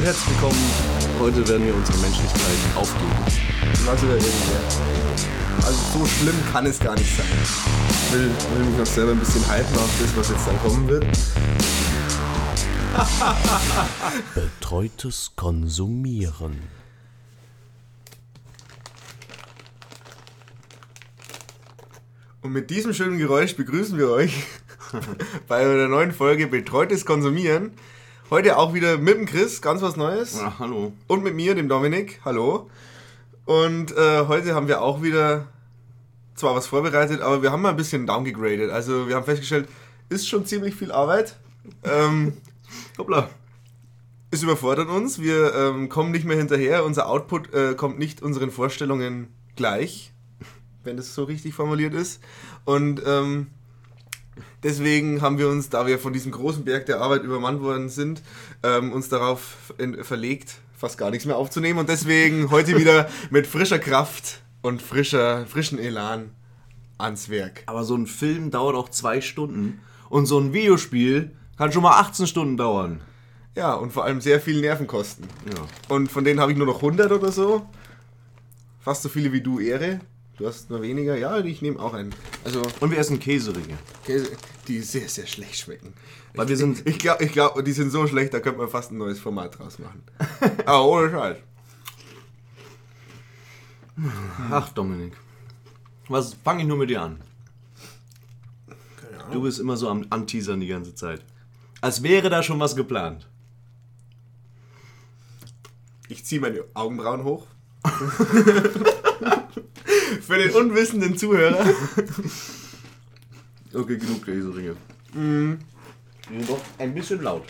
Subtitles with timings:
[0.00, 0.58] und herzlich willkommen.
[1.18, 3.12] Heute werden wir unsere Menschlichkeit aufgeben.
[3.84, 4.62] Was oder irgendwer.
[5.56, 7.26] Also so schlimm kann es gar nicht sein.
[7.90, 10.88] Ich will, will mich noch selber ein bisschen hypen auf das, was jetzt dann kommen
[10.88, 11.04] wird.
[14.34, 16.56] Betreutes Konsumieren.
[22.40, 24.44] Und mit diesem schönen Geräusch begrüßen wir euch
[25.46, 27.72] bei einer neuen Folge Betreutes Konsumieren.
[28.30, 30.38] Heute auch wieder mit dem Chris, ganz was Neues.
[30.38, 30.92] Ja, hallo.
[31.08, 32.20] Und mit mir, dem Dominik.
[32.24, 32.70] Hallo.
[33.44, 35.48] Und äh, heute haben wir auch wieder
[36.36, 38.70] zwar was vorbereitet, aber wir haben mal ein bisschen downgegradet.
[38.70, 39.68] Also wir haben festgestellt,
[40.10, 41.38] ist schon ziemlich viel Arbeit.
[41.82, 42.34] Ähm,
[42.98, 43.28] Hoppla.
[44.30, 45.18] es überfordert uns.
[45.20, 46.84] Wir ähm, kommen nicht mehr hinterher.
[46.84, 49.26] Unser Output äh, kommt nicht unseren Vorstellungen
[49.56, 50.12] gleich,
[50.84, 52.22] wenn das so richtig formuliert ist.
[52.64, 53.48] Und ähm,
[54.62, 58.22] deswegen haben wir uns, da wir von diesem großen Berg der Arbeit übermannt worden sind,
[58.62, 61.78] ähm, uns darauf in, verlegt, fast gar nichts mehr aufzunehmen.
[61.78, 66.30] Und deswegen heute wieder mit frischer Kraft und frischer, frischen Elan
[66.98, 67.62] ans Werk.
[67.66, 71.98] Aber so ein Film dauert auch zwei Stunden und so ein Videospiel kann schon mal
[72.00, 73.00] 18 Stunden dauern.
[73.56, 75.26] Ja, und vor allem sehr viel Nervenkosten.
[75.46, 75.94] Ja.
[75.94, 77.66] Und von denen habe ich nur noch 100 oder so.
[78.80, 80.00] Fast so viele wie du, Ehre.
[80.40, 81.16] Du hast nur weniger.
[81.18, 82.14] Ja, ich nehme auch einen.
[82.44, 83.76] Also, Und wir essen Käseringe.
[84.06, 84.30] Käse,
[84.66, 85.92] die sehr, sehr schlecht schmecken.
[86.34, 88.90] Weil wir sind- Ich glaube, ich glaub, die sind so schlecht, da könnte man fast
[88.90, 90.02] ein neues Format draus machen.
[90.64, 91.36] Aber ohne Scheiß.
[94.50, 95.12] Ach, Dominik.
[96.08, 97.20] Was fange ich nur mit dir an?
[98.98, 99.32] Keine Ahnung.
[99.32, 101.22] Du bist immer so am Anteasern die ganze Zeit.
[101.82, 103.28] Als wäre da schon was geplant.
[106.08, 107.46] Ich ziehe meine Augenbrauen hoch.
[110.30, 111.66] Für den unwissenden Zuhörer.
[113.72, 114.74] Okay, genug Käseringe.
[115.14, 117.44] Die sind doch ein bisschen laut.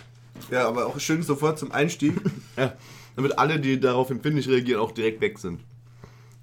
[0.50, 2.14] Ja, aber auch schön sofort zum Einstieg.
[2.58, 2.74] Ja,
[3.16, 5.60] damit alle, die darauf empfindlich reagieren, auch direkt weg sind.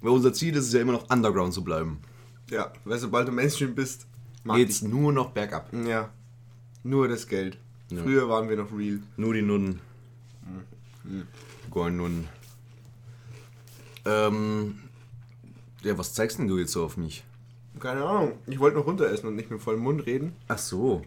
[0.00, 2.00] Weil unser Ziel ist es ja immer noch underground zu bleiben.
[2.50, 4.08] Ja, weil sobald du Mainstream bist,
[4.44, 5.72] Geht's nur noch bergab.
[5.72, 6.10] Ja.
[6.82, 7.58] Nur das Geld.
[7.90, 8.02] Ja.
[8.02, 9.00] Früher waren wir noch real.
[9.16, 9.80] Nur die Nunnen.
[11.70, 12.28] Goin Nunnen.
[14.04, 14.87] Ähm.
[15.82, 17.24] Ja, was zeigst denn du jetzt so auf mich?
[17.78, 18.32] Keine Ahnung.
[18.46, 20.34] Ich wollte noch runter essen und nicht mit vollem Mund reden.
[20.48, 21.02] Ach so.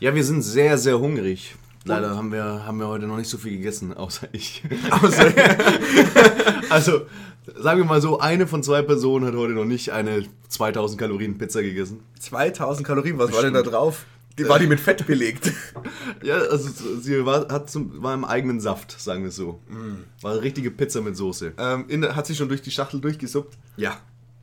[0.00, 1.54] Ja, wir sind sehr, sehr hungrig.
[1.84, 4.62] Leider haben wir, haben wir heute noch nicht so viel gegessen, außer ich.
[4.90, 5.32] Außer,
[6.70, 7.02] Also,
[7.56, 11.36] sagen wir mal so, eine von zwei Personen hat heute noch nicht eine 2000 Kalorien
[11.38, 12.00] Pizza gegessen.
[12.20, 14.06] 2000 Kalorien, was war denn da drauf?
[14.38, 15.52] Die, war die mit Fett belegt?
[16.22, 16.68] Ja, also
[17.00, 19.60] sie war, hat zum, war im eigenen Saft, sagen wir so.
[20.20, 21.54] War eine richtige Pizza mit Soße.
[21.58, 23.56] ähm, in, hat sie schon durch die Schachtel durchgesuppt.
[23.76, 23.98] Ja.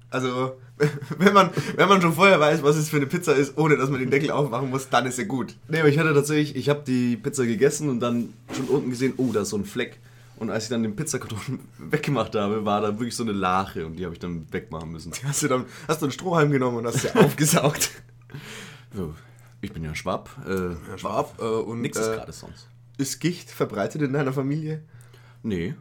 [0.10, 0.58] Also,
[1.18, 3.90] wenn man, wenn man schon vorher weiß, was es für eine Pizza ist, ohne dass
[3.90, 5.56] man den Deckel aufmachen muss, dann ist sie gut.
[5.70, 9.14] Nee, aber ich hatte tatsächlich, ich habe die Pizza gegessen und dann schon unten gesehen,
[9.18, 10.00] oh, da ist so ein Fleck.
[10.38, 13.98] Und als ich dann den Pizzakarton weggemacht habe, war da wirklich so eine Lache und
[13.98, 15.12] die habe ich dann wegmachen müssen.
[15.24, 17.92] Hast du dann hast du einen Strohhalm genommen und hast sie aufgesaugt.
[18.94, 19.14] So,
[19.62, 20.30] ich bin ja Schwab.
[20.48, 22.68] Äh, Schwab, äh, und Nix ist äh, gerade sonst.
[22.98, 24.84] ist Gicht verbreitet in deiner Familie?
[25.44, 25.76] Nee,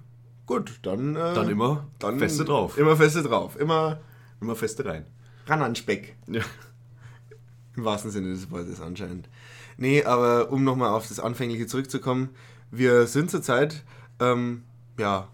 [0.47, 1.15] Gut, dann.
[1.15, 2.79] Äh, dann immer dann feste drauf.
[2.79, 3.57] Immer feste drauf.
[3.61, 4.01] Immer
[4.41, 5.05] Immer feste rein.
[5.47, 6.17] ran an Speck.
[6.27, 6.43] Ja.
[7.77, 9.29] Im wahrsten Sinne des Wortes anscheinend.
[9.77, 12.31] Nee, aber um nochmal auf das Anfängliche zurückzukommen,
[12.71, 13.85] wir sind zurzeit,
[14.21, 14.65] ähm,
[14.99, 15.29] ja,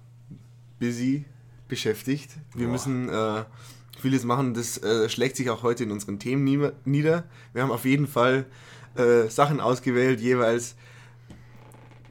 [0.79, 1.25] busy,
[1.69, 2.33] beschäftigt.
[2.55, 2.73] Wir Boah.
[2.73, 3.45] müssen äh,
[4.05, 4.55] vieles machen.
[4.55, 7.25] Das äh, schlägt sich auch heute in unseren Themen nie- nieder.
[7.53, 8.47] Wir haben auf jeden Fall
[8.97, 10.77] äh, Sachen ausgewählt, jeweils,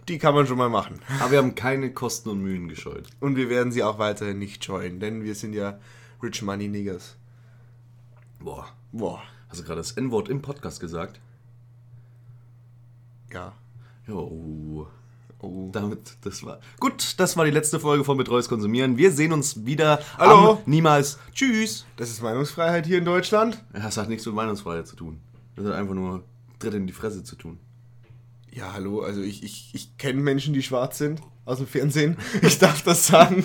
[0.09, 0.99] die kann man schon mal machen.
[1.21, 3.07] Aber wir haben keine Kosten und Mühen gescheut.
[3.19, 5.79] Und wir werden sie auch weiterhin nicht scheuen, denn wir sind ja
[6.21, 7.15] Rich Money Niggers.
[8.39, 8.67] Boah.
[8.91, 11.19] Boah, Hast du gerade das N-Wort im Podcast gesagt?
[13.31, 13.53] ja.
[14.07, 14.87] Jo.
[15.43, 15.69] Oh.
[15.73, 16.61] Damit, das war.
[16.79, 18.97] Gut, das war die letzte Folge von Betreues Konsumieren.
[18.97, 19.99] Wir sehen uns wieder.
[20.17, 20.61] Hallo.
[20.65, 21.19] Niemals.
[21.33, 21.85] Tschüss.
[21.97, 23.61] Das ist Meinungsfreiheit hier in Deutschland.
[23.73, 25.19] Das hat nichts mit Meinungsfreiheit zu tun.
[25.57, 26.23] Das hat einfach nur
[26.59, 27.59] Tritt in die Fresse zu tun.
[28.53, 32.15] Ja, hallo, also ich, ich, ich kenne Menschen, die schwarz sind aus dem Fernsehen.
[32.41, 33.43] Ich darf das sagen.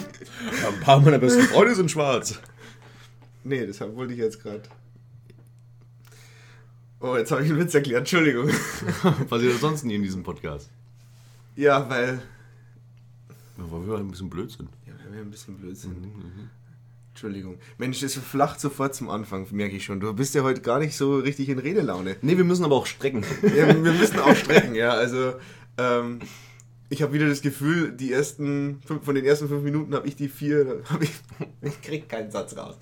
[0.63, 2.39] Ja, ein paar meiner besten Freunde sind schwarz.
[3.43, 4.63] Nee, deshalb wollte ich jetzt gerade.
[7.01, 8.51] Oh, jetzt habe ich einen Witz erklärt, Entschuldigung.
[9.29, 10.71] Passiert sonst nie in diesem Podcast.
[11.59, 12.23] Ja, weil.
[13.59, 14.69] Ja, weil wir ein bisschen blöd sind.
[14.87, 15.97] Ja, weil wir ein bisschen blöd sind.
[17.11, 17.59] Entschuldigung.
[17.79, 19.99] Mensch, das flacht sofort zum Anfang, merke ich schon.
[19.99, 22.15] Du bist ja heute gar nicht so richtig in Redelaune.
[22.23, 23.25] Nee, wir müssen aber auch strecken.
[23.43, 24.91] Ja, wir müssen auch strecken, ja.
[24.91, 25.35] Also,
[25.79, 26.21] ähm,
[26.91, 30.15] ich habe wieder das Gefühl, die ersten fünf, von den ersten fünf Minuten habe ich
[30.15, 31.11] die vier, hab ich,
[31.63, 32.77] ich krieg keinen Satz raus.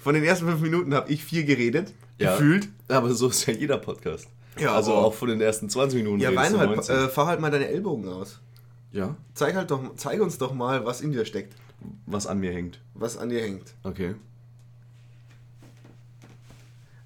[0.00, 2.32] Von den ersten fünf Minuten habe ich vier geredet, Ja.
[2.32, 2.68] gefühlt.
[2.88, 4.28] Aber so ist ja jeder Podcast.
[4.58, 6.20] Ja, also auch von den ersten 20 Minuten.
[6.20, 6.96] Ja, Wein halt, 19.
[6.96, 8.40] äh, fahr halt mal deine Ellbogen aus.
[8.92, 9.16] Ja.
[9.34, 11.54] Zeig, halt doch, zeig uns doch mal, was in dir steckt.
[12.06, 12.80] Was an mir hängt.
[12.94, 13.74] Was an dir hängt.
[13.84, 14.14] Okay.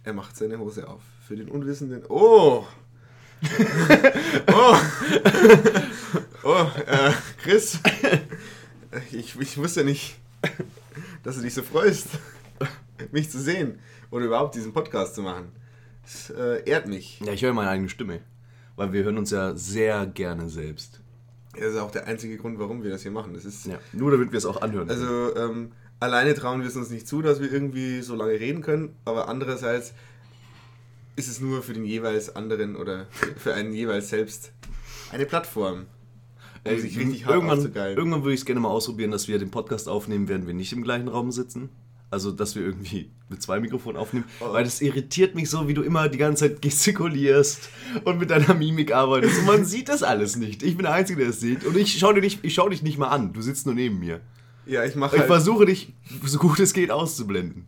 [0.03, 1.03] Er macht seine Hose auf.
[1.27, 2.05] Für den Unwissenden.
[2.09, 2.65] Oh!
[4.53, 4.77] oh!
[6.45, 7.13] oh, äh,
[7.43, 7.79] Chris.
[9.13, 10.17] Ich, ich wusste nicht,
[11.23, 12.09] dass du dich so freust,
[13.11, 13.79] mich zu sehen
[14.11, 15.53] oder überhaupt diesen Podcast zu machen.
[16.05, 17.21] Das äh, ehrt mich.
[17.21, 18.21] Ja, ich höre meine eigene Stimme.
[18.77, 21.01] Weil wir hören uns ja sehr gerne selbst.
[21.53, 23.35] Das ist auch der einzige Grund, warum wir das hier machen.
[23.35, 24.91] Das ist ja, nur damit wir es auch anhören.
[24.91, 28.63] Also ähm, alleine trauen wir es uns nicht zu, dass wir irgendwie so lange reden
[28.63, 29.95] können, aber andererseits
[31.17, 33.07] ist es nur für den jeweils anderen oder
[33.37, 34.53] für einen jeweils selbst
[35.13, 35.87] eine Plattform.
[36.67, 39.51] Um sich richtig hart irgendwann, irgendwann würde ich es gerne mal ausprobieren, dass wir den
[39.51, 41.69] Podcast aufnehmen, während wir nicht im gleichen Raum sitzen.
[42.15, 44.25] Also, dass wir irgendwie mit zwei Mikrofonen aufnehmen.
[44.39, 44.53] Oh.
[44.53, 47.71] Weil das irritiert mich so, wie du immer die ganze Zeit gestikulierst
[48.05, 49.41] und mit deiner Mimik arbeitest.
[49.41, 50.63] Und man sieht das alles nicht.
[50.63, 51.65] Ich bin der Einzige, der es sieht.
[51.65, 53.33] Und ich schaue dich, schau dich nicht mal an.
[53.33, 54.21] Du sitzt nur neben mir.
[54.65, 55.17] Ja, ich mache.
[55.17, 55.93] Ich halt versuche dich,
[56.25, 57.67] so gut es geht, auszublenden.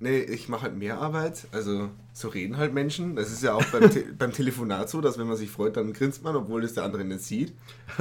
[0.00, 1.48] Nee, ich mache halt mehr Arbeit.
[1.50, 3.16] Also, so reden halt Menschen.
[3.16, 5.92] Das ist ja auch beim, Te beim Telefonat so, dass wenn man sich freut, dann
[5.92, 7.52] grinst man, obwohl das der andere nicht sieht.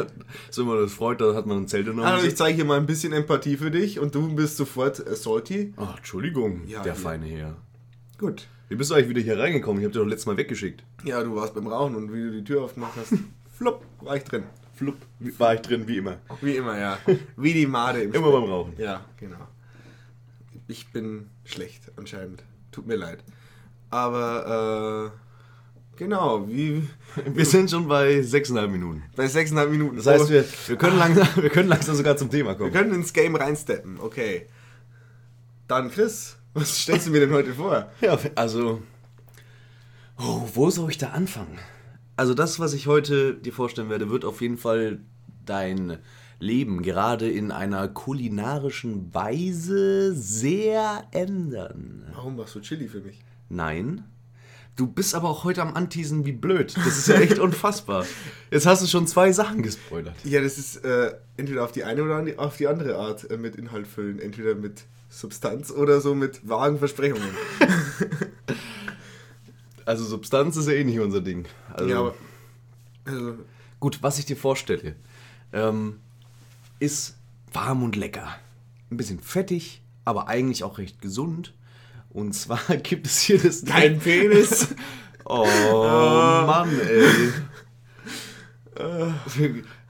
[0.51, 2.77] so, wenn man das freut, dann hat man ein Zelt Also, ich zeige hier mal
[2.77, 5.73] ein bisschen Empathie für dich und du bist sofort äh, salty.
[5.77, 7.01] Ach, Entschuldigung, ja, der hier.
[7.01, 7.55] feine Herr.
[8.19, 8.47] Gut.
[8.69, 9.81] Wie bist du eigentlich wieder hier reingekommen?
[9.81, 10.83] Ich habe dich doch letztes Mal weggeschickt.
[11.03, 13.13] Ja, du warst beim Rauchen und wie du die Tür aufgemacht hast,
[13.57, 14.44] flupp, war ich drin.
[14.75, 14.97] Flupp,
[15.39, 16.17] war ich drin, wie immer.
[16.41, 16.99] Wie immer, ja.
[17.38, 18.41] Wie die Made im Immer Spiel.
[18.41, 18.73] beim Rauchen.
[18.77, 19.47] Ja, genau
[20.68, 22.44] ich bin schlecht anscheinend.
[22.72, 23.24] Tut mir leid.
[23.90, 26.88] Aber äh, genau, wie.
[27.25, 29.04] Wir sind schon bei 6,5 Minuten.
[29.16, 29.98] Bei 6,5 Minuten.
[29.98, 32.74] Das heißt, wir, wir, können langsam, wir können langsam sogar zum Thema kommen.
[32.74, 34.48] Wir können ins Game reinsteppen, okay.
[35.68, 37.90] Dann Chris, was stellst du mir denn heute vor?
[38.02, 38.81] Ja, also.
[40.19, 41.60] Oh, wo soll ich da anfangen?
[42.16, 45.00] Also das, was ich heute dir vorstellen werde, wird auf jeden Fall
[45.46, 46.00] dein
[46.39, 52.06] Leben gerade in einer kulinarischen Weise sehr ändern.
[52.13, 53.19] Warum machst du Chili für mich?
[53.50, 54.04] Nein.
[54.75, 56.75] Du bist aber auch heute am Anteasen wie blöd.
[56.78, 58.06] Das ist ja echt unfassbar.
[58.51, 60.13] Jetzt hast du schon zwei Sachen gespoilert.
[60.24, 63.56] Ja, das ist äh, entweder auf die eine oder auf die andere Art äh, mit
[63.56, 64.19] Inhalt füllen.
[64.19, 67.30] Entweder mit Substanz oder so mit vagen Versprechungen.
[69.86, 71.45] also Substanz ist ja eh nicht unser Ding.
[71.74, 72.13] Also, ja, aber...
[73.06, 73.38] Also,
[73.80, 74.95] gut, was ich dir vorstelle.
[75.54, 76.01] Ähm,
[76.79, 77.18] ist
[77.51, 78.35] warm und lecker.
[78.91, 81.53] Ein bisschen fettig, aber eigentlich auch recht gesund.
[82.09, 83.63] Und zwar gibt es hier das.
[83.63, 84.75] Dein Penis!
[85.25, 87.33] oh, Mann, ey.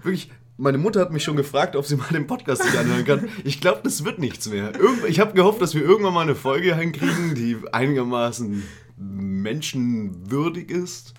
[0.01, 3.30] Wirklich, meine Mutter hat mich schon gefragt, ob sie mal den Podcast sich anhören kann.
[3.44, 4.72] Ich glaube, das wird nichts mehr.
[5.07, 8.63] ich habe gehofft, dass wir irgendwann mal eine Folge hinkriegen, die einigermaßen
[8.98, 11.13] menschenwürdig ist.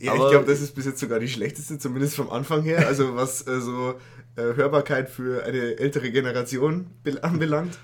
[0.00, 2.86] Ja, Aber ich glaube, das ist bis jetzt sogar die schlechteste, zumindest vom Anfang her.
[2.86, 3.94] Also was äh, so äh,
[4.42, 6.86] Hörbarkeit für eine ältere Generation
[7.22, 7.78] anbelangt.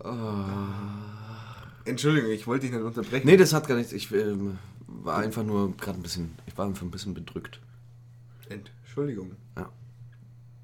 [0.00, 0.44] oh.
[1.84, 3.26] Entschuldigung, ich wollte dich nicht unterbrechen.
[3.26, 3.92] Nee, das hat gar nichts.
[3.92, 4.36] Ich äh,
[4.86, 7.60] war einfach nur gerade ein bisschen, ich war einfach ein bisschen bedrückt.
[8.48, 9.32] Entschuldigung.
[9.56, 9.70] Ja.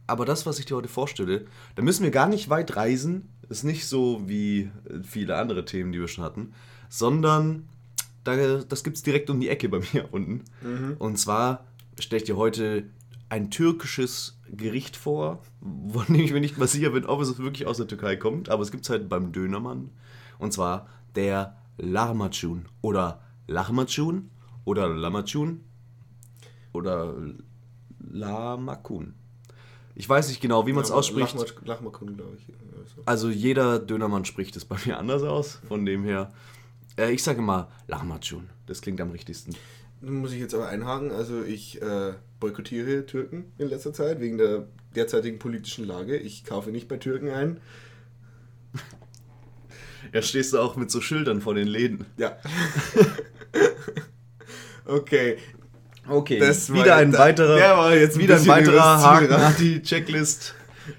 [0.06, 3.28] Aber das, was ich dir heute vorstelle, da müssen wir gar nicht weit reisen.
[3.48, 4.70] Ist nicht so wie
[5.04, 6.52] viele andere Themen, die wir schon hatten,
[6.88, 7.68] sondern
[8.24, 10.44] da, das gibt es direkt um die Ecke bei mir unten.
[10.62, 10.96] Mhm.
[10.98, 11.66] Und zwar
[11.98, 12.84] stelle ich dir heute
[13.28, 17.66] ein türkisches Gericht vor, von dem ich mir nicht mal sicher bin, ob es wirklich
[17.66, 19.90] aus der Türkei kommt, aber es gibt es halt beim Dönermann.
[20.38, 24.30] Und zwar der Lahmacun oder Lahmacun
[24.64, 25.60] oder Lamacun
[26.72, 27.14] oder
[27.98, 29.14] Lamakun.
[29.94, 31.34] Ich weiß nicht genau, wie man es ausspricht.
[31.64, 32.52] Lahmacun, glaube ich.
[33.06, 36.32] Also jeder Dönermann spricht es bei mir anders aus, von dem her.
[36.98, 38.50] Äh, ich sage mal Lahmacun.
[38.66, 39.54] Das klingt am richtigsten.
[40.06, 41.10] Muss ich jetzt aber einhaken.
[41.10, 46.16] Also ich äh, boykottiere Türken in letzter Zeit wegen der derzeitigen politischen Lage.
[46.16, 47.60] Ich kaufe nicht bei Türken ein.
[50.12, 52.06] Ja, stehst du auch mit so Schildern vor den Läden.
[52.16, 52.38] Ja.
[54.86, 55.36] okay.
[56.08, 60.54] Okay, das wieder ein weiterer, der war jetzt wieder ein weiterer Haken nach die Checklist.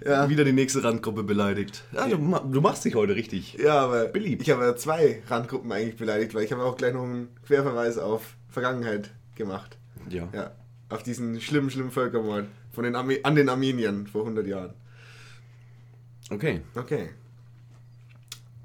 [0.05, 0.27] Ja.
[0.27, 1.83] Wieder die nächste Randgruppe beleidigt.
[1.93, 4.41] Ja, du, du, machst dich heute richtig ja, aber beliebt.
[4.41, 7.97] Ich habe ja zwei Randgruppen eigentlich beleidigt, weil ich habe auch gleich noch einen Querverweis
[7.97, 9.77] auf Vergangenheit gemacht.
[10.09, 10.27] Ja.
[10.33, 10.51] ja.
[10.89, 14.73] Auf diesen schlimmen, schlimmen Völkermord von den Arme an den Armeniern vor 100 Jahren.
[16.31, 16.61] Okay.
[16.73, 17.09] Okay.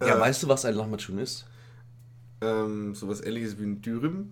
[0.01, 1.45] Ja, äh, weißt du, was ein Lahmacun ist?
[2.41, 4.31] Ähm, sowas ähnliches wie ein Dürüm.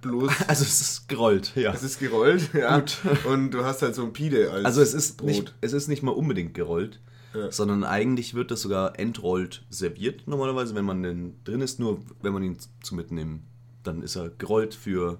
[0.00, 0.32] Bloß.
[0.48, 1.74] Also es ist gerollt, ja.
[1.74, 2.78] Es ist gerollt, ja.
[2.78, 2.98] Gut.
[3.26, 5.28] Und du hast halt so ein Pide als Also es ist, Brot.
[5.28, 6.98] Nicht, es ist nicht mal unbedingt gerollt,
[7.34, 7.52] ja.
[7.52, 11.78] sondern eigentlich wird das sogar entrollt serviert normalerweise, wenn man denn drin ist.
[11.78, 13.46] Nur wenn man ihn zu mitnehmen
[13.82, 15.18] dann ist er gerollt für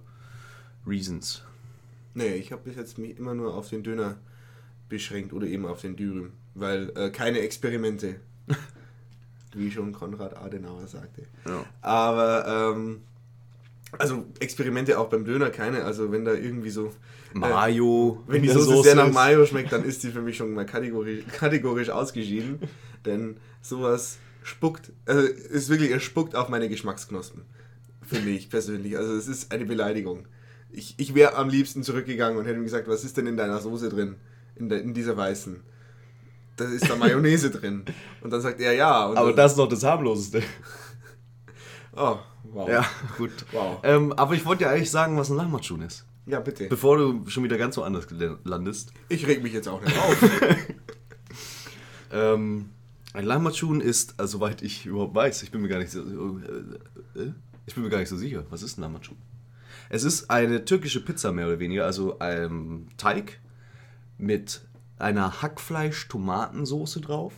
[0.86, 1.42] Reasons.
[2.14, 4.16] Nee, ich habe bis jetzt mich immer nur auf den Döner
[4.88, 8.16] beschränkt oder eben auf den Dürüm, weil äh, keine Experimente,
[9.54, 11.22] wie schon Konrad Adenauer sagte.
[11.46, 11.64] Ja.
[11.80, 13.00] Aber ähm,
[13.98, 16.92] also Experimente auch beim Döner keine, also wenn da irgendwie so
[17.34, 19.12] äh, Mayo, wenn die der Soße sehr nach.
[19.12, 22.58] Mayo schmeckt, dann ist die für mich schon mal kategorisch, kategorisch ausgeschieden,
[23.06, 27.42] denn sowas spuckt, also ist wirklich, er spuckt auf meine Geschmacksknospen,
[28.12, 28.96] finde ich persönlich.
[28.96, 30.26] Also es ist eine Beleidigung.
[30.70, 33.60] Ich, ich wäre am liebsten zurückgegangen und hätte ihm gesagt, was ist denn in deiner
[33.60, 34.16] Soße drin?
[34.56, 35.60] In, der, in dieser weißen.
[36.56, 37.84] Da ist da Mayonnaise drin.
[38.20, 38.90] Und dann sagt er ja.
[38.90, 40.42] Aber dann, das ist doch das harmloseste.
[41.94, 42.66] Oh, wow.
[42.70, 42.86] Ja,
[43.18, 43.32] gut.
[43.52, 43.80] Wow.
[43.82, 46.06] Ähm, aber ich wollte ja eigentlich sagen, was ein Lahmacun ist.
[46.24, 46.68] Ja, bitte.
[46.68, 48.06] Bevor du schon wieder ganz woanders
[48.44, 48.94] landest.
[49.10, 50.16] Ich reg mich jetzt auch nicht auf.
[52.12, 52.68] Ähm,
[53.14, 57.20] ein Lahmacun ist, also, soweit ich überhaupt weiß, ich bin mir gar nicht so, äh,
[57.20, 57.32] äh,
[57.66, 58.44] ich bin mir gar nicht so sicher.
[58.50, 59.16] Was ist ein Lahmacun?
[59.88, 63.40] Es ist eine türkische Pizza mehr oder weniger, also ein Teig
[64.18, 64.62] mit
[64.98, 67.34] einer Hackfleisch-Tomatensoße drauf.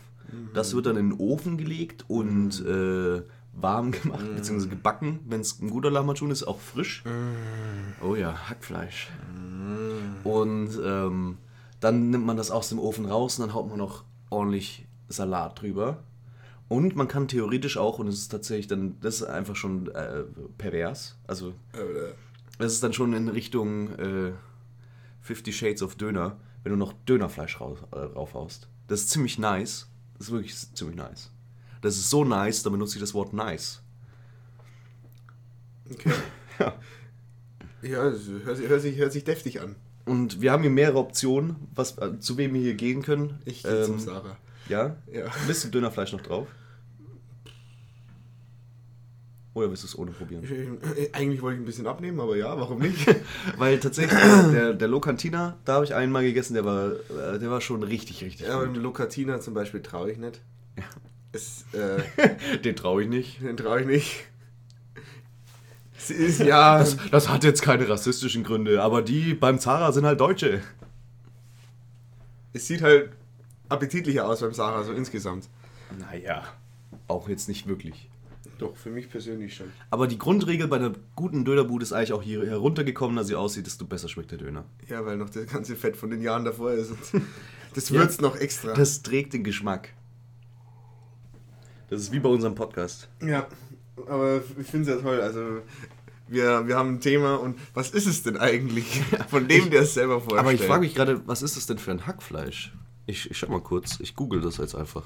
[0.53, 3.21] Das wird dann in den Ofen gelegt und äh,
[3.53, 7.03] warm gemacht, beziehungsweise gebacken, wenn es ein guter Lahmacun ist, auch frisch.
[8.01, 9.09] Oh ja, Hackfleisch.
[10.23, 11.37] Und ähm,
[11.79, 15.61] dann nimmt man das aus dem Ofen raus und dann haut man noch ordentlich Salat
[15.61, 16.03] drüber.
[16.67, 20.23] Und man kann theoretisch auch, und es ist tatsächlich dann, das ist einfach schon äh,
[20.57, 21.53] pervers, also
[22.57, 24.31] das ist dann schon in Richtung äh,
[25.21, 28.67] Fifty Shades of Döner, wenn du noch Dönerfleisch raus, äh, raufhaust.
[28.87, 29.87] Das ist ziemlich nice.
[30.17, 31.31] Das ist wirklich ziemlich nice.
[31.81, 33.81] Das ist so nice, da benutze ich das Wort nice.
[35.91, 36.11] Okay.
[36.59, 36.73] Ja.
[37.81, 39.75] Ja, das hört, sich- hört, sich, hört sich deftig an.
[40.05, 43.39] Und wir haben hier mehrere Optionen, was, äh, zu wem wir hier gehen können.
[43.43, 44.37] Ich gehe zum Ähm, Sarah.
[44.69, 44.95] Ja?
[45.11, 45.25] Ja.
[45.25, 46.47] Ein bisschen Dönerfleisch noch drauf.
[49.55, 50.43] Oder willst du es ohne probieren?
[50.43, 53.07] Ich, äh, eigentlich wollte ich ein bisschen abnehmen, aber ja, warum nicht?
[53.57, 57.61] Weil tatsächlich, der, der, Locantina, da habe ich einmal gegessen, der war, äh, der war
[57.61, 58.75] schon richtig, richtig ja, aber gut.
[58.75, 60.41] dem Locatina zum Beispiel traue ich nicht.
[61.31, 63.41] Es, äh, Den traue ich nicht.
[63.41, 64.25] den traue ich nicht.
[65.97, 66.77] Es ist ja.
[66.77, 70.61] Das, das hat jetzt keine rassistischen Gründe, aber die beim Zara sind halt Deutsche.
[72.53, 73.09] es sieht halt
[73.75, 75.49] appetitlicher aus beim Sarah, so insgesamt.
[75.99, 76.43] Naja,
[77.07, 78.09] auch jetzt nicht wirklich.
[78.57, 79.71] Doch, für mich persönlich schon.
[79.89, 83.65] Aber die Grundregel bei einer guten Dönerbude ist eigentlich auch hier heruntergekommen, dass sie aussieht,
[83.65, 84.65] desto besser schmeckt der Döner.
[84.87, 86.91] Ja, weil noch das ganze Fett von den Jahren davor ist.
[86.91, 87.21] Und
[87.73, 88.73] das würzt noch extra.
[88.73, 89.93] Das trägt den Geschmack.
[91.89, 93.09] Das ist wie bei unserem Podcast.
[93.21, 93.47] Ja,
[94.07, 95.21] aber ich finde es ja toll.
[95.21, 95.61] Also,
[96.27, 99.01] wir, wir haben ein Thema und was ist es denn eigentlich?
[99.29, 100.39] Von dem, der es selber vorstellt.
[100.39, 102.73] Aber ich frage mich gerade, was ist das denn für ein Hackfleisch?
[103.07, 105.03] Ich, ich schau mal kurz, ich google das jetzt einfach.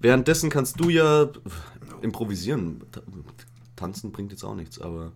[0.00, 1.28] Währenddessen kannst du ja
[2.02, 2.82] improvisieren.
[2.92, 3.02] Ta-
[3.74, 5.12] Tanzen bringt jetzt auch nichts, aber.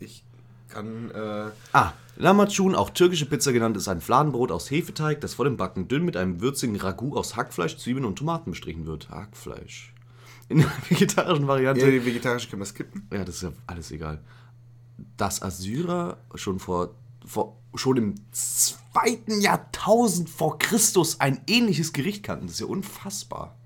[0.00, 0.24] Ich
[0.68, 1.10] kann.
[1.10, 5.56] Äh, Ah, Lamachun, auch türkische Pizza genannt, ist ein Fladenbrot aus Hefeteig, das vor dem
[5.56, 9.08] Backen dünn mit einem würzigen Ragout aus Hackfleisch, Zwiebeln und Tomaten bestrichen wird.
[9.10, 9.94] Hackfleisch.
[10.48, 11.82] In der vegetarischen Variante.
[11.84, 13.06] ja, die vegetarische können wir skippen.
[13.12, 14.20] Ja, das ist ja alles egal.
[15.16, 16.94] Dass Assyrer schon vor
[17.74, 23.56] schon im zweiten Jahrtausend vor Christus ein ähnliches Gericht kannten, das ist ja unfassbar.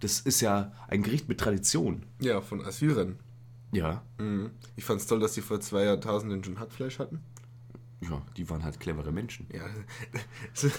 [0.00, 2.04] Das ist ja ein Gericht mit Tradition.
[2.20, 3.18] Ja, von Assyrern.
[3.72, 4.02] Ja.
[4.18, 4.50] Mhm.
[4.76, 7.22] Ich fand es toll, dass die vor zwei Jahrtausenden schon Hackfleisch hatten.
[8.10, 9.46] Ja, die waren halt clevere Menschen.
[9.52, 9.62] Ja,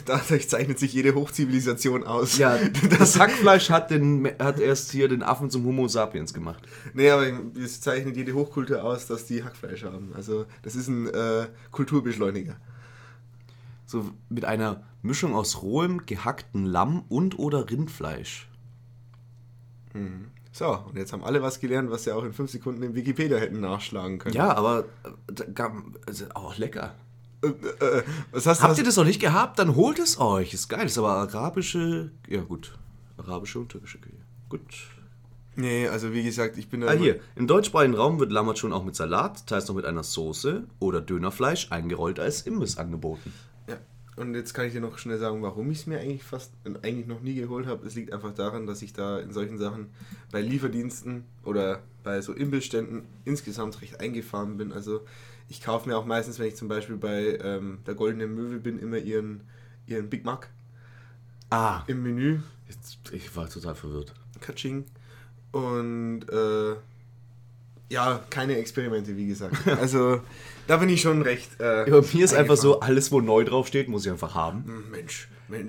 [0.06, 2.38] dadurch zeichnet sich jede Hochzivilisation aus.
[2.38, 2.58] Ja,
[3.00, 6.64] das Hackfleisch hat, den, hat erst hier den Affen zum Homo sapiens gemacht.
[6.94, 7.28] Nee, aber
[7.58, 10.14] es zeichnet jede Hochkultur aus, dass die Hackfleisch haben.
[10.16, 12.56] Also, das ist ein äh, Kulturbeschleuniger.
[13.86, 18.50] So mit einer Mischung aus rohem, gehackten Lamm und oder Rindfleisch.
[20.52, 23.38] So, und jetzt haben alle was gelernt, was sie auch in fünf Sekunden in Wikipedia
[23.38, 24.36] hätten nachschlagen können.
[24.36, 25.64] Ja, aber äh,
[26.06, 26.96] also auch lecker.
[27.44, 28.64] Äh, äh, was hast du?
[28.64, 29.60] Habt was- ihr das noch nicht gehabt?
[29.60, 30.54] Dann holt es euch.
[30.54, 30.86] Ist geil.
[30.86, 32.12] Ist aber arabische.
[32.28, 32.78] Ja, gut.
[33.18, 34.16] Arabische und türkische Küche.
[34.50, 34.62] Gut.
[35.58, 36.88] Nee, also wie gesagt, ich bin da.
[36.88, 37.20] Ah, hier.
[37.36, 41.72] Im deutschsprachigen Raum wird Lamachun auch mit Salat, teils noch mit einer Soße oder Dönerfleisch
[41.72, 43.32] eingerollt als Imbiss angeboten.
[43.70, 43.78] Ja.
[44.18, 46.52] Und jetzt kann ich dir noch schnell sagen, warum ich es mir eigentlich fast
[46.84, 47.86] eigentlich noch nie geholt habe.
[47.88, 49.88] Es liegt einfach daran, dass ich da in solchen Sachen
[50.32, 54.74] bei Lieferdiensten oder bei so Imbissständen insgesamt recht eingefahren bin.
[54.74, 55.02] Also
[55.50, 58.80] ich kaufe mir auch meistens, wenn ich zum Beispiel bei ähm, der Goldenen Möwe bin,
[58.80, 59.42] immer ihren,
[59.88, 60.50] ihren Big Mac
[61.50, 61.84] Ah.
[61.88, 62.40] im Menü.
[62.68, 64.14] Jetzt, ich war total verwirrt.
[64.42, 64.86] Katsching.
[65.52, 66.76] Und äh,
[67.90, 69.56] ja, keine Experimente, wie gesagt.
[69.80, 70.22] Also
[70.68, 71.52] da bin ich schon recht.
[71.60, 74.66] Äh, Ja, bei mir ist einfach so, alles, wo neu draufsteht, muss ich einfach haben.
[74.66, 75.28] Hm, Mensch,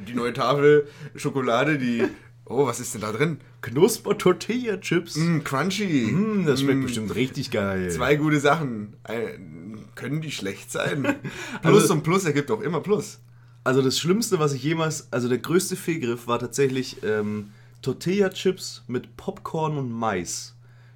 [0.09, 2.05] die neue Tafel Schokolade, die.
[2.49, 3.39] Oh, was ist denn da drin?
[3.61, 5.17] Knusper-Tortilla-Chips.
[5.17, 6.13] Mm, crunchy.
[6.13, 7.91] Mm, das schmeckt Mm, bestimmt richtig geil.
[7.91, 8.95] Zwei gute Sachen.
[9.03, 9.66] Ein,
[9.97, 11.03] Können die schlecht sein?
[11.63, 13.19] Plus Also- und Plus ergibt auch immer Plus.
[13.65, 17.51] Also das Schlimmste, was ich jemals, also der größte Fehlgriff war tatsächlich ähm,
[17.83, 20.55] Tortilla-Chips mit Popcorn und Mais.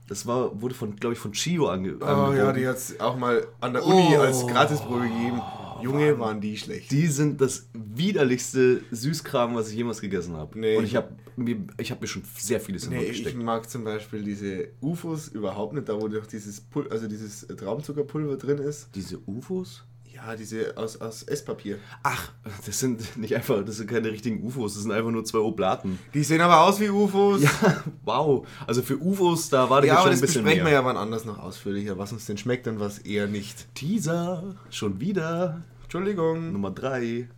[0.09, 2.59] Das war, wurde von, glaube ich, von Chio ange Oh ja, angeboten.
[2.59, 4.21] die hat es auch mal an der Uni Oh.
[4.21, 5.41] als Gratisprobe gegeben.
[5.83, 6.91] Junge, waren die schlecht.
[6.91, 10.59] Die sind das widerlichste Süßkram, was ich jemals gegessen habe.
[10.59, 10.77] Nee.
[10.77, 13.25] Und ich habe mir, ich hab mir schon sehr vieles in den Nee, Mund ich
[13.25, 13.43] gesteckt.
[13.45, 18.37] mag zum Beispiel diese UFOs überhaupt nicht, da wo doch dieses, Pul also dieses Traumzuckerpulver
[18.37, 18.89] drin ist.
[18.95, 19.85] Diese UFOs?
[20.27, 21.79] Ja, diese aus, aus Esspapier.
[22.03, 22.31] Ach,
[22.67, 25.99] das sind nicht einfach, das sind keine richtigen UFOs, das sind einfach nur zwei Oblaten.
[26.13, 27.43] Die sehen aber aus wie UFOs.
[27.43, 28.47] Ja, wow.
[28.67, 30.73] Also für UFOs, da war ich Ja, aber schon das ein bisschen besprechen mehr.
[30.73, 33.75] wir ja wann anders noch ausführlicher, was uns denn schmeckt und was eher nicht.
[33.75, 35.63] Teaser, schon wieder.
[35.85, 36.53] Entschuldigung.
[36.53, 37.29] Nummer 3.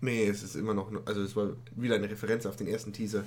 [0.00, 3.22] Nee, es ist immer noch, also es war wieder eine Referenz auf den ersten Teaser.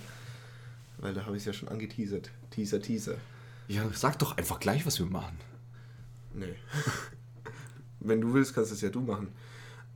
[0.98, 2.32] Weil da habe ich es ja schon angeteasert.
[2.50, 3.15] Teaser, Teaser.
[3.67, 5.38] Ja, sag doch einfach gleich, was wir machen.
[6.34, 6.55] Nee.
[8.03, 9.29] Wenn du willst, kannst es ja du machen.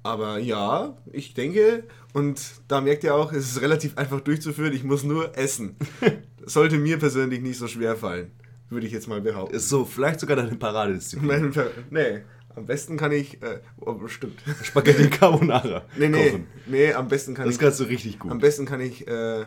[0.03, 1.83] Aber ja, ich denke,
[2.13, 5.75] und da merkt ihr auch, es ist relativ einfach durchzuführen, ich muss nur essen.
[6.45, 8.31] Sollte mir persönlich nicht so schwer fallen,
[8.69, 9.55] würde ich jetzt mal behaupten.
[9.55, 11.27] Ist so, vielleicht sogar deine Paradedisziplin.
[11.41, 12.21] Mein Per- nee,
[12.55, 14.39] am besten kann ich, äh, oh, stimmt.
[14.63, 15.83] Spaghetti Carbonara.
[15.97, 16.47] Nee, nee, kochen.
[16.67, 18.31] nee, am besten kann Das ich, kannst du richtig gut.
[18.31, 19.45] am besten kann ich, äh, äh,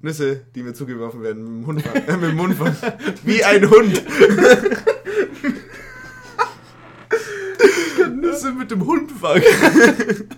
[0.00, 2.56] Nüsse, die mir zugeworfen werden, mit dem, Hund, äh, mit dem Mund.
[3.24, 4.02] Wie ein Hund.
[8.14, 9.42] Nüsse mit dem Hund fangen.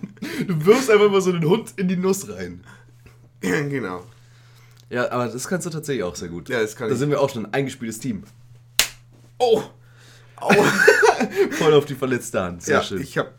[0.47, 2.65] du wirfst einfach mal so einen Hund in die Nuss rein.
[3.41, 4.05] genau.
[4.91, 6.49] Ja, aber das kannst du tatsächlich auch sehr gut.
[6.49, 6.99] Ja, das kann Da ich.
[6.99, 8.25] sind wir auch schon ein eingespieltes Team.
[9.39, 9.63] Oh!
[10.37, 10.53] Au!
[11.53, 12.63] Voll auf die verletzte Hand.
[12.63, 13.01] Sehr ja, schön.
[13.01, 13.31] ich habe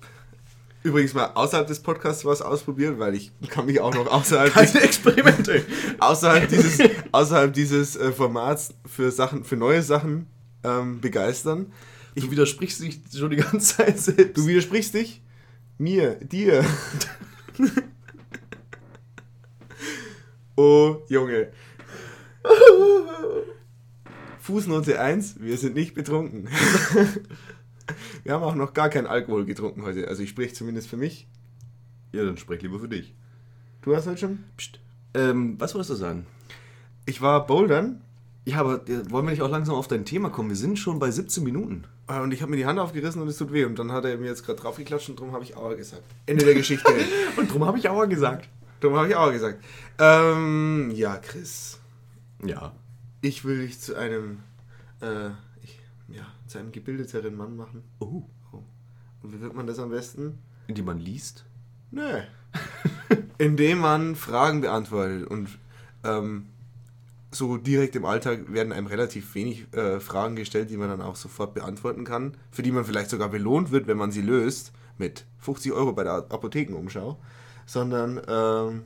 [0.83, 4.73] übrigens mal außerhalb des Podcasts was ausprobiert, weil ich kann mich auch noch außerhalb, des,
[4.73, 5.65] Keine Experimente.
[5.99, 6.79] außerhalb dieses,
[7.11, 10.27] außerhalb dieses äh, Formats für Sachen, für neue Sachen
[10.63, 11.71] ähm, begeistern.
[12.15, 14.37] Du widersprichst dich schon die ganze Zeit selbst.
[14.37, 15.21] Du widersprichst dich?
[15.77, 16.65] Mir, dir.
[20.55, 21.51] oh, Junge.
[24.39, 26.47] Fußnote 1, wir sind nicht betrunken.
[28.23, 30.07] wir haben auch noch gar keinen Alkohol getrunken heute.
[30.07, 31.27] Also ich spreche zumindest für mich.
[32.13, 33.13] ja, dann sprech lieber für dich.
[33.81, 34.43] Du hast heute schon?
[34.55, 34.79] Psst.
[35.13, 36.25] Ähm, was wolltest du sagen?
[37.05, 38.01] Ich war bouldern
[38.45, 40.49] Ja, aber äh, wollen wir nicht auch langsam auf dein Thema kommen?
[40.49, 41.85] Wir sind schon bei 17 Minuten.
[42.07, 43.65] äh, und ich habe mir die Hand aufgerissen und es tut weh.
[43.65, 46.03] Und dann hat er mir jetzt gerade draufgeklatscht und darum habe ich Aua gesagt.
[46.27, 46.91] Ende der Geschichte.
[47.37, 48.47] Und drum habe ich Aua gesagt.
[48.79, 49.63] darum habe ich Aua gesagt.
[49.97, 51.79] Ähm, ja, Chris.
[52.45, 52.73] Ja.
[53.21, 54.39] Ich will dich zu einem,
[55.01, 55.29] äh,
[55.63, 57.81] ich, ja, zu einem gebildeteren Mann machen.
[57.99, 58.23] Oh.
[58.51, 58.63] Oh.
[59.23, 60.37] Und wie wird man das am besten?
[60.67, 61.45] Die man liest.
[61.89, 62.21] Nö.
[63.39, 65.27] Indem man Fragen beantwortet.
[65.27, 65.49] Und
[66.03, 66.45] ähm,
[67.35, 71.15] so direkt im Alltag werden einem relativ wenig äh, Fragen gestellt, die man dann auch
[71.15, 72.37] sofort beantworten kann.
[72.51, 74.71] Für die man vielleicht sogar belohnt wird, wenn man sie löst.
[74.97, 77.19] Mit 50 Euro bei der Apothekenumschau.
[77.65, 78.83] Sondern ähm,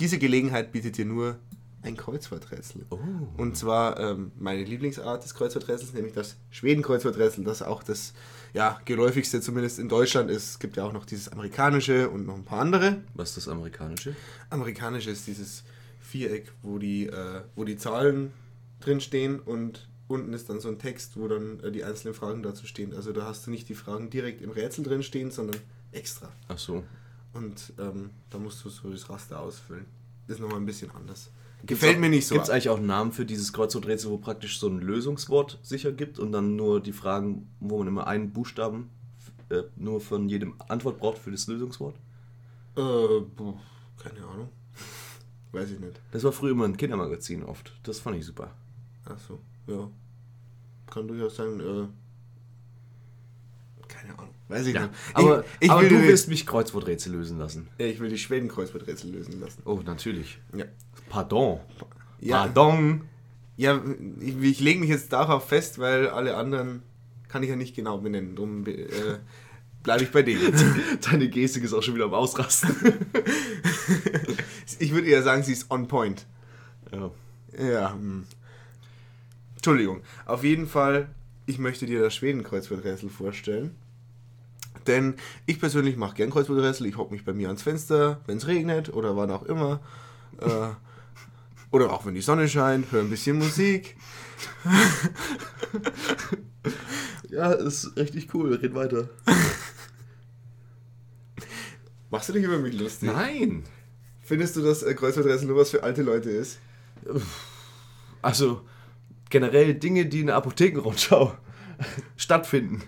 [0.00, 1.38] diese Gelegenheit bietet dir nur
[1.82, 2.86] ein Kreuzworträtsel.
[2.90, 2.98] Oh.
[3.36, 8.14] Und zwar ähm, meine Lieblingsart des Kreuzworträtsels, nämlich das Schweden-Kreuzworträtsel, das auch das
[8.54, 10.50] ja, geläufigste zumindest in Deutschland ist.
[10.50, 13.02] Es gibt ja auch noch dieses amerikanische und noch ein paar andere.
[13.14, 14.16] Was ist das amerikanische?
[14.50, 15.64] Amerikanische ist dieses
[16.14, 18.32] Viereck, wo die, äh, wo die Zahlen
[18.78, 22.66] drinstehen und unten ist dann so ein Text, wo dann äh, die einzelnen Fragen dazu
[22.66, 22.94] stehen.
[22.94, 26.30] Also da hast du nicht die Fragen direkt im Rätsel drin stehen, sondern extra.
[26.46, 26.84] Ach so.
[27.32, 29.86] Und ähm, da musst du so das Raster ausfüllen.
[30.28, 31.32] Ist nochmal ein bisschen anders.
[31.66, 32.36] Gefällt mir nicht so.
[32.36, 35.90] Gibt es eigentlich auch einen Namen für dieses Kreuzworträtsel, wo praktisch so ein Lösungswort sicher
[35.90, 38.90] gibt und dann nur die Fragen, wo man immer einen Buchstaben
[39.48, 41.96] äh, nur von jedem Antwort braucht für das Lösungswort?
[42.76, 42.80] Äh,
[43.34, 43.58] boah,
[43.96, 44.48] keine Ahnung.
[45.54, 46.00] Weiß ich nicht.
[46.12, 47.72] Das war früher immer ein Kindermagazin oft.
[47.84, 48.50] Das fand ich super.
[49.06, 49.88] Ach so, ja.
[50.90, 51.86] Kann durchaus sein, äh.
[53.88, 54.34] Keine Ahnung.
[54.48, 54.94] Weiß ich Ja, nicht.
[55.14, 57.68] aber, ich, ich, aber will du wirst mich Kreuzworträtsel lösen lassen.
[57.78, 59.62] Ja, ich will die Schweden-Kreuzworträtsel lösen lassen.
[59.64, 60.38] Oh, natürlich.
[60.54, 60.64] Ja.
[61.08, 61.60] Pardon.
[62.20, 63.02] Ja, Pardon.
[63.56, 63.80] ja
[64.20, 66.82] ich, ich lege mich jetzt darauf fest, weil alle anderen
[67.28, 68.34] kann ich ja nicht genau benennen.
[68.36, 69.18] Darum äh,
[69.84, 70.52] bleibe ich bei denen.
[71.00, 72.74] Deine Gestik ist auch schon wieder am Ausrasten.
[74.80, 76.26] ich würde eher sagen, sie ist on point.
[76.90, 77.10] ja.
[77.56, 77.92] Ja.
[77.92, 78.24] hm.
[79.54, 80.02] Entschuldigung.
[80.26, 81.08] Auf jeden Fall,
[81.46, 83.76] ich möchte dir das Schweden-Kreuzworträtsel vorstellen.
[84.86, 85.14] Denn
[85.46, 86.86] ich persönlich mache gern Kreuzworträtsel.
[86.86, 89.80] Ich hocke mich bei mir ans Fenster, wenn es regnet oder wann auch immer.
[90.40, 90.68] Äh,
[91.70, 93.96] oder auch wenn die Sonne scheint, höre ein bisschen Musik.
[97.30, 98.54] ja, ist richtig cool.
[98.54, 99.08] Red weiter.
[102.14, 103.10] Machst du dich über mich lustig?
[103.12, 103.64] Nein.
[104.22, 106.60] Findest du, dass äh, Kreuzworträtsel nur was für alte Leute ist?
[108.22, 108.60] Also
[109.30, 111.36] generell Dinge, die in der Apothekenrundschau
[112.16, 112.82] stattfinden.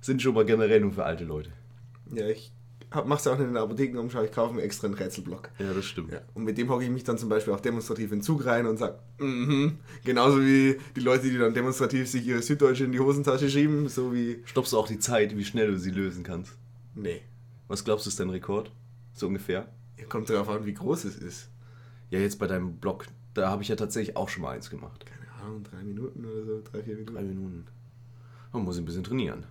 [0.00, 1.50] sind schon mal generell nur für alte Leute.
[2.10, 2.50] Ja, ich
[3.04, 5.50] mach's ja auch nicht in der Apothekenumschau, ich kaufe mir extra einen Rätselblock.
[5.58, 6.12] Ja, das stimmt.
[6.12, 8.46] Ja, und mit dem hocke ich mich dann zum Beispiel auch demonstrativ in den Zug
[8.46, 9.80] rein und sag, mhm.
[10.02, 14.14] Genauso wie die Leute, die dann demonstrativ sich ihre Süddeutsche in die Hosentasche schieben, so
[14.14, 14.38] wie.
[14.46, 16.56] Stoppst du auch die Zeit, wie schnell du sie lösen kannst?
[16.94, 17.20] Nee.
[17.68, 18.70] Was glaubst du ist dein Rekord?
[19.14, 19.68] So ungefähr?
[19.98, 21.48] Ja, kommt darauf an, wie groß es ist.
[22.10, 25.04] Ja, jetzt bei deinem Blog, da habe ich ja tatsächlich auch schon mal eins gemacht.
[25.06, 27.14] Keine Ahnung, drei Minuten oder so, drei, vier Minuten.
[27.14, 27.66] Drei Minuten.
[28.52, 29.44] Man muss ein bisschen trainieren.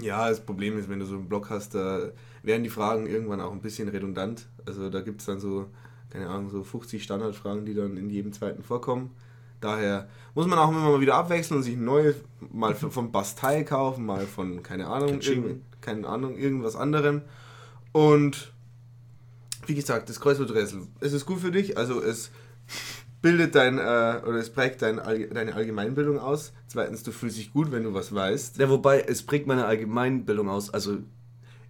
[0.00, 2.10] Ja, das Problem ist, wenn du so einen Blog hast, da
[2.42, 4.46] werden die Fragen irgendwann auch ein bisschen redundant.
[4.66, 5.66] Also da gibt es dann so,
[6.10, 9.10] keine Ahnung, so 50 Standardfragen, die dann in jedem zweiten vorkommen.
[9.60, 12.14] Daher muss man auch immer mal wieder abwechseln und sich neue,
[12.52, 15.20] mal von Bastei kaufen, mal von, keine Ahnung,
[15.88, 17.22] keine Ahnung, irgendwas anderem.
[17.92, 18.52] Und
[19.66, 22.30] wie gesagt, das Kreuzworträtsel, es ist gut für dich, also es
[23.22, 23.80] bildet dein, äh,
[24.26, 26.52] oder es prägt dein, deine Allgemeinbildung aus.
[26.68, 28.58] Zweitens, du fühlst dich gut, wenn du was weißt.
[28.58, 30.72] Ja, wobei, es prägt meine Allgemeinbildung aus.
[30.72, 30.98] Also,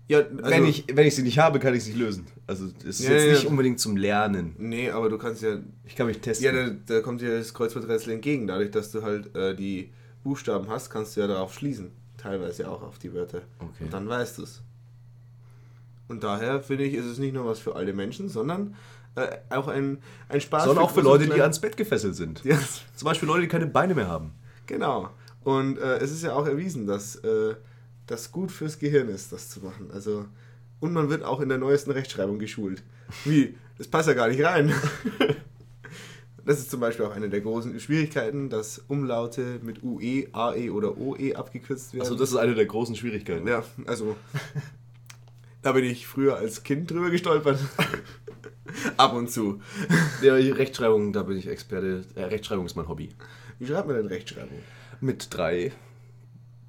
[0.08, 2.26] Ja, also, wenn, ich, wenn ich sie nicht habe, kann ich sie nicht lösen.
[2.46, 3.32] Also, es ist Ja, jetzt ja.
[3.32, 4.54] nicht unbedingt zum Lernen.
[4.58, 6.44] Nee, aber du kannst ja Ich kann mich testen.
[6.44, 8.46] Ja, da, da kommt dir das Kreuzworträtsel entgegen.
[8.46, 9.90] Dadurch, dass du halt äh, die
[10.24, 11.92] Buchstaben hast, kannst du ja darauf schließen.
[12.18, 13.42] Teilweise auch auf die Wörter.
[13.58, 13.84] Okay.
[13.84, 14.62] Und dann weißt du es.
[16.08, 18.74] Und daher finde ich, ist es nicht nur was für alle Menschen, sondern
[19.14, 20.64] äh, auch ein, ein Spaß.
[20.64, 22.42] Sondern auch für Leute, die ans Bett gefesselt sind.
[22.44, 22.58] Ja,
[22.94, 24.32] Zum Beispiel Leute, die keine Beine mehr haben.
[24.66, 25.10] genau.
[25.44, 27.54] Und äh, es ist ja auch erwiesen, dass äh,
[28.06, 29.90] das gut fürs Gehirn ist, das zu machen.
[29.92, 30.26] Also,
[30.80, 32.82] und man wird auch in der neuesten Rechtschreibung geschult.
[33.24, 33.56] Wie?
[33.78, 34.74] Das passt ja gar nicht rein.
[36.48, 40.96] Das ist zum Beispiel auch eine der großen Schwierigkeiten, dass Umlaute mit UE, AE oder
[40.96, 42.04] OE abgekürzt werden.
[42.04, 43.46] Also, das ist eine der großen Schwierigkeiten.
[43.46, 44.16] ja, also
[45.60, 47.60] da bin ich früher als Kind drüber gestolpert.
[48.96, 49.60] Ab und zu.
[50.22, 52.06] Ja, Rechtschreibung, da bin ich Experte.
[52.14, 53.10] Äh, Rechtschreibung ist mein Hobby.
[53.58, 54.58] Wie schreibt man denn Rechtschreibung?
[55.02, 55.72] Mit drei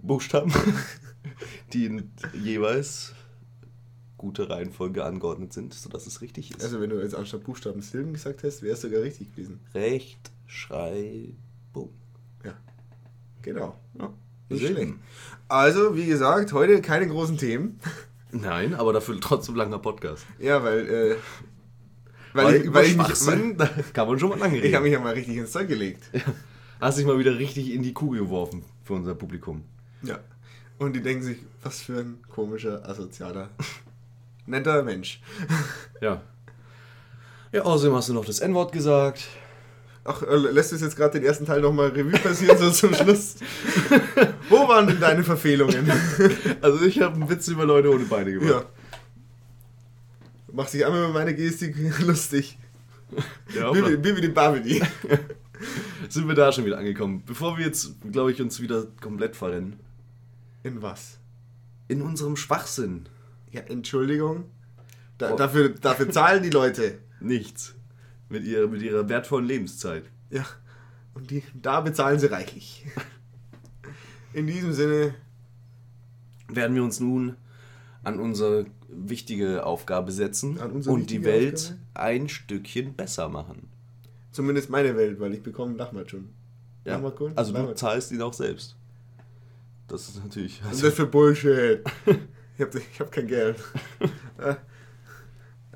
[0.02, 0.52] Buchstaben,
[1.74, 3.14] die jeweils
[4.20, 6.64] gute Reihenfolge angeordnet sind, sodass es richtig ist.
[6.64, 9.60] Also wenn du jetzt anstatt Buchstaben Silben gesagt hast, wäre es sogar richtig gewesen.
[9.74, 11.90] Rechtschreibung.
[12.44, 12.54] Ja.
[13.42, 13.76] Genau.
[13.98, 14.14] Ja,
[14.50, 14.76] Nicht Silben.
[14.76, 14.94] schlecht.
[15.48, 17.80] Also, wie gesagt, heute keine großen Themen.
[18.32, 20.26] Nein, aber dafür trotzdem langer Podcast.
[20.38, 21.16] Ja, weil, äh,
[22.34, 24.76] weil, ich, weil ich mich, Schwachsinn, da kann man schon mal lange ich reden.
[24.76, 26.04] habe mich ja mal richtig ins Zeug gelegt.
[26.80, 29.64] Hast dich mal wieder richtig in die Kugel geworfen für unser Publikum.
[30.04, 30.20] Ja.
[30.78, 33.50] Und die denken sich, was für ein komischer, asozialer,
[34.50, 35.22] netter Mensch.
[36.02, 36.22] Ja.
[37.52, 39.28] Ja, außerdem hast du noch das N-Wort gesagt.
[40.06, 42.94] Ach, äh, lässt du es jetzt gerade den ersten Teil nochmal Revue passieren, so zum
[42.94, 43.36] Schluss?
[44.50, 45.92] Wo waren denn deine Verfehlungen?
[46.62, 48.50] Also ich habe einen Witz über Leute ohne Beine gemacht.
[48.50, 48.66] ja.
[50.54, 52.58] Mach dich einmal über meine Gestik lustig.
[53.54, 54.82] Ja, Bibi, Bibi die Babidi.
[56.10, 57.24] sind wir da schon wieder angekommen.
[57.26, 59.80] Bevor wir jetzt, glaube ich, uns wieder komplett verrennen.
[60.64, 61.18] In was?
[61.88, 63.10] In unserem Schwachsinn.
[63.52, 64.46] Ja, Entschuldigung.
[65.18, 65.36] Da, Oh.
[65.36, 67.00] dafür, dafür zahlen die Leute.
[67.20, 67.76] Nichts.
[68.30, 70.04] Mit ihrer, mit ihrer wertvollen Lebenszeit.
[70.30, 70.46] Ja.
[71.16, 72.86] Und die, da bezahlen sie reichlich.
[74.34, 75.16] In diesem Sinne,
[76.48, 77.36] Werden wir uns nun
[78.04, 81.80] an unsere wichtige Aufgabe setzen und die Welt Aufgabe?
[81.96, 83.68] ein Stückchen besser machen.
[84.32, 86.30] zumindest meine Welt, weil ich bekomme Nachmat schon.
[86.86, 86.98] Ja.
[87.00, 87.78] Nachmat Also du Nachmat.
[87.78, 88.76] zahlst ihn auch selbst.
[89.88, 90.60] Das ist natürlich.
[90.64, 91.84] Was ist Also, das für Bullshit?
[92.60, 93.56] Ich hab, ich hab kein Geld.
[94.38, 94.56] Äh,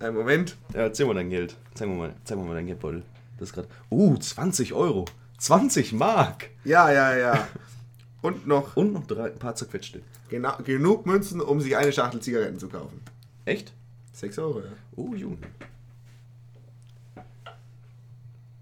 [0.04, 0.58] Einen Moment.
[0.74, 1.56] ja, erzähl mal dein Geld.
[1.76, 3.04] Zeig mir mal, zeig mir mal dein Geldbeutel.
[3.38, 3.70] Das ist gerade.
[3.90, 5.06] Uh, 20 Euro.
[5.38, 6.50] 20 Mark.
[6.66, 7.48] Ja, ja, ja.
[8.22, 10.02] Und noch Und noch drei, ein paar zerquetschte.
[10.30, 13.00] gena genug Münzen, um sich eine Schachtel Zigaretten zu kaufen.
[13.46, 13.72] Echt?
[14.14, 14.72] 6 Euro, ja.
[14.98, 15.38] Oh, Junge.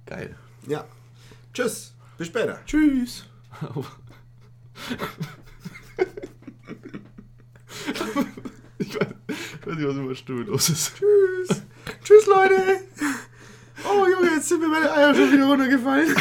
[0.06, 0.36] Geil.
[0.68, 0.86] Ja.
[1.54, 1.94] Tschüss.
[2.20, 2.60] Bis später.
[2.66, 3.26] Tschüss.
[8.78, 8.98] ich
[9.65, 10.93] weiß, ich weiß nicht, was immer Stimme los ist.
[10.95, 11.62] Tschüss.
[12.04, 12.82] Tschüss, Leute.
[13.84, 16.15] Oh, Junge, jetzt sind mir meine Eier schon wieder runtergefallen.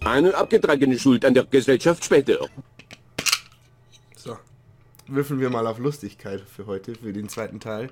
[0.00, 2.38] Eine abgetragene Schuld an der Gesellschaft später.
[4.16, 4.38] So.
[5.06, 7.90] Würfeln wir mal auf Lustigkeit für heute, für den zweiten Teil.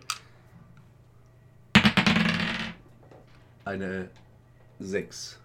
[3.64, 4.10] Eine
[4.78, 5.38] 6.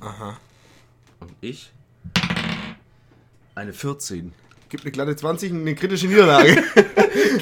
[0.00, 0.38] Aha.
[1.20, 1.72] Und ich?
[3.54, 4.32] Eine 14.
[4.74, 6.56] Gibt eine glatte 20 und eine kritische Niederlage.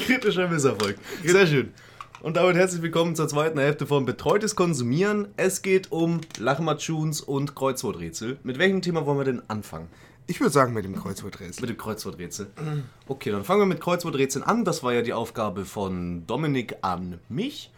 [0.05, 0.97] Kritischer Misserfolg.
[1.23, 1.73] Sehr schön.
[2.21, 5.29] Und damit herzlich willkommen zur zweiten Hälfte von Betreutes Konsumieren.
[5.35, 8.37] Es geht um Lachmatschuns und Kreuzworträtsel.
[8.43, 9.87] Mit welchem Thema wollen wir denn anfangen?
[10.27, 11.61] Ich würde sagen mit dem Kreuzworträtsel.
[11.61, 12.51] Mit dem Kreuzworträtsel.
[13.07, 14.63] Okay, dann fangen wir mit Kreuzworträtseln an.
[14.63, 17.71] Das war ja die Aufgabe von Dominik an mich.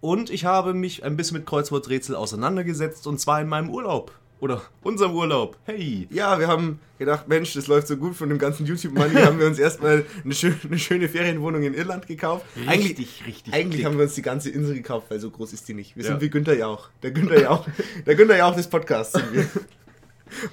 [0.00, 4.12] Und ich habe mich ein bisschen mit Kreuzworträtsel auseinandergesetzt und zwar in meinem Urlaub.
[4.42, 5.56] Oder unserem Urlaub.
[5.66, 6.08] Hey.
[6.10, 9.14] Ja, wir haben gedacht, Mensch, das läuft so gut von dem ganzen YouTube-Money.
[9.22, 12.44] haben wir uns erstmal eine, schön, eine schöne Ferienwohnung in Irland gekauft.
[12.66, 13.54] eigentlich, richtig.
[13.54, 13.84] eigentlich dick.
[13.86, 15.94] haben wir uns die ganze Insel gekauft, weil so groß ist die nicht.
[15.96, 16.10] Wir Ja.
[16.10, 16.88] sind wie Günther Jauch.
[17.04, 17.68] Der Günther Jauch,
[18.04, 19.46] der Günther Jauch des Podcasts sind wir.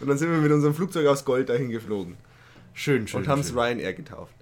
[0.01, 2.15] Und dann sind wir mit unserem Flugzeug aus Gold dahin geflogen.
[2.75, 3.21] Schön, schön.
[3.21, 3.55] und haben es.
[3.55, 4.35] Ryanair getauft.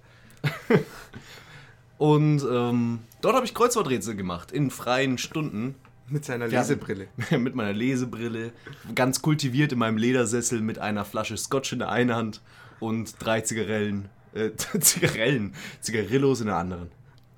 [1.97, 4.51] Und ähm, dort habe ich Kreuzworträtsel gemacht.
[4.51, 5.75] In freien Stunden.
[6.09, 6.61] Mit seiner Ja.
[6.61, 7.07] Lesebrille.
[7.37, 8.51] mit meiner Lesebrille.
[8.95, 12.41] Ganz kultiviert in meinem Ledersessel mit einer Flasche Scotch in der einen Hand
[12.79, 14.09] und drei Zigarellen.
[14.33, 15.53] Äh, Zigarellen.
[15.81, 16.89] Zigarillos in der anderen.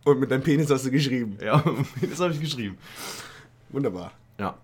[0.05, 1.37] Und mit deinem Penis hast du geschrieben.
[1.43, 1.63] Ja,
[2.09, 2.77] das habe ich geschrieben.
[3.69, 4.11] Wunderbar.
[4.39, 4.57] Ja.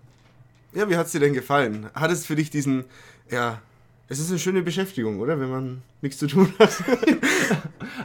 [0.72, 1.86] Ja, wie hat es dir denn gefallen?
[1.94, 2.84] Hat es für dich diesen,
[3.30, 3.60] ja,
[4.08, 5.40] es ist eine schöne Beschäftigung, oder?
[5.40, 6.76] Wenn man nichts zu tun hat.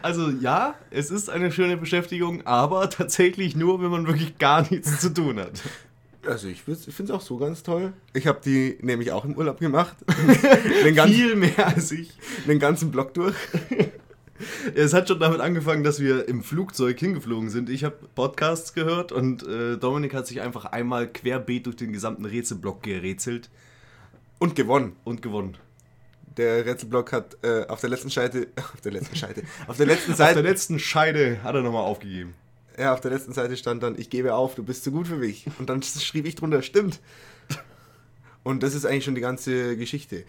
[0.01, 4.99] Also ja, es ist eine schöne Beschäftigung, aber tatsächlich nur, wenn man wirklich gar nichts
[4.99, 5.61] zu tun hat.
[6.25, 7.93] Also ich, ich finde es auch so ganz toll.
[8.13, 9.97] Ich habe die nämlich auch im Urlaub gemacht.
[10.95, 12.12] ganzen, Viel mehr als ich.
[12.47, 13.36] den ganzen Block durch.
[14.73, 17.69] Es hat schon damit angefangen, dass wir im Flugzeug hingeflogen sind.
[17.69, 22.25] Ich habe Podcasts gehört und äh, Dominik hat sich einfach einmal querbeet durch den gesamten
[22.25, 23.51] Rätselblock gerätselt
[24.39, 24.95] Und gewonnen.
[25.03, 25.57] und gewonnen.
[26.38, 30.12] Der Rätselblock hat äh, auf der letzten Seite, auf der letzten Seite, auf der letzten
[30.13, 32.34] Auf der Seite, letzten Scheide hat er nochmal aufgegeben.
[32.77, 35.17] Ja, auf der letzten Seite stand dann, ich gebe auf, du bist zu gut für
[35.17, 35.45] mich.
[35.60, 36.99] Und dann schrieb ich drunter, stimmt.
[38.43, 40.23] Und das ist eigentlich schon die ganze Geschichte.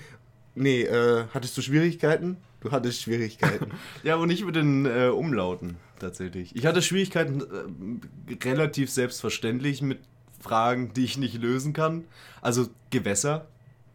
[0.55, 2.37] Nee, äh, hattest du Schwierigkeiten?
[2.61, 3.70] Du hattest Schwierigkeiten.
[4.02, 6.55] Ja, aber nicht mit den äh, Umlauten tatsächlich.
[6.55, 10.00] Ich hatte Schwierigkeiten äh, relativ selbstverständlich mit
[10.40, 12.05] Fragen, die ich nicht lösen kann.
[12.42, 13.46] Also Gewässer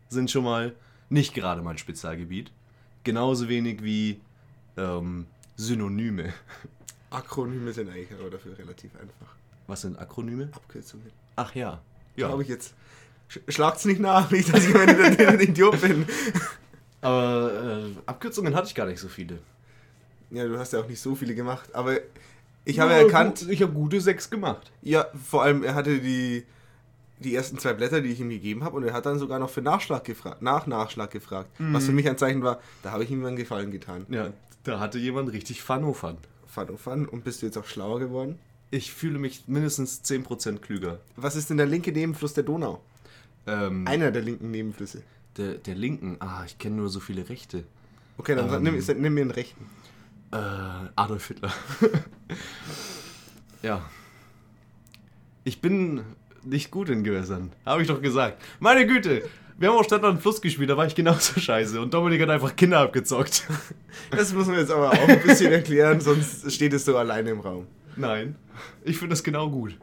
[0.09, 0.73] sind schon mal
[1.09, 2.51] nicht gerade mein Spezialgebiet.
[3.03, 4.19] Genauso wenig wie
[4.77, 6.33] ähm, Synonyme.
[7.09, 9.35] Akronyme sind eigentlich aber dafür relativ einfach.
[9.67, 10.49] Was sind Akronyme?
[10.53, 11.11] Abkürzungen.
[11.35, 11.81] Ach ja.
[12.15, 12.27] Ja.
[12.27, 12.73] Glaube ich jetzt.
[13.29, 16.05] Sch schlagt's nicht nach, nicht, dass ich ein Idiot bin.
[17.01, 19.37] Aber äh, Abkürzungen hatte ich gar nicht so viele.
[20.31, 21.99] Ja, du hast ja auch nicht so viele gemacht, aber
[22.65, 24.71] ich habe erkannt, Ich habe gute sechs gemacht.
[24.81, 26.43] ja, vor allem, er hatte die,
[27.19, 29.49] die ersten zwei Blätter, die ich ihm gegeben habe, und er hat dann sogar noch
[29.49, 31.49] für Nachschlag gefragt, nach Nachschlag gefragt.
[31.59, 34.05] Was für mich ein Zeichen war, da habe ich ihm einen Gefallen getan.
[34.09, 34.31] Ja,
[34.65, 36.17] da hatte jemand richtig Fun-O-Fun.
[36.57, 37.05] Fun und fun.
[37.07, 38.39] Und bist du jetzt auch schlauer geworden?
[38.71, 40.99] Ich fühle mich mindestens 10% klüger.
[41.15, 42.81] Was ist denn der linke Nebenfluss der Donau?
[43.45, 45.03] Ähm, Einer der linken Nebenflüsse.
[45.37, 47.63] der, der linken, ah, ich kenne nur so viele Rechte.
[48.17, 48.63] Okay, dann Ähm.
[48.63, 49.65] nimm, nimm mir einen rechten.
[50.31, 50.37] Äh,
[50.95, 51.53] Adolf Hitler.
[53.61, 53.87] ja.
[55.43, 56.01] Ich bin
[56.43, 57.51] nicht gut in Gewässern.
[57.65, 58.41] Habe ich doch gesagt.
[58.59, 59.23] Meine Güte,
[59.57, 61.79] wir haben auch Stadt und Fluss gespielt, da war ich genauso scheiße.
[61.81, 63.43] Und Dominik hat einfach Kinder abgezockt.
[64.11, 67.39] Das muss man jetzt aber auch ein bisschen erklären, sonst steht es so alleine im
[67.39, 67.65] Raum.
[67.95, 68.35] Nein,
[68.83, 69.75] ich finde das genau gut.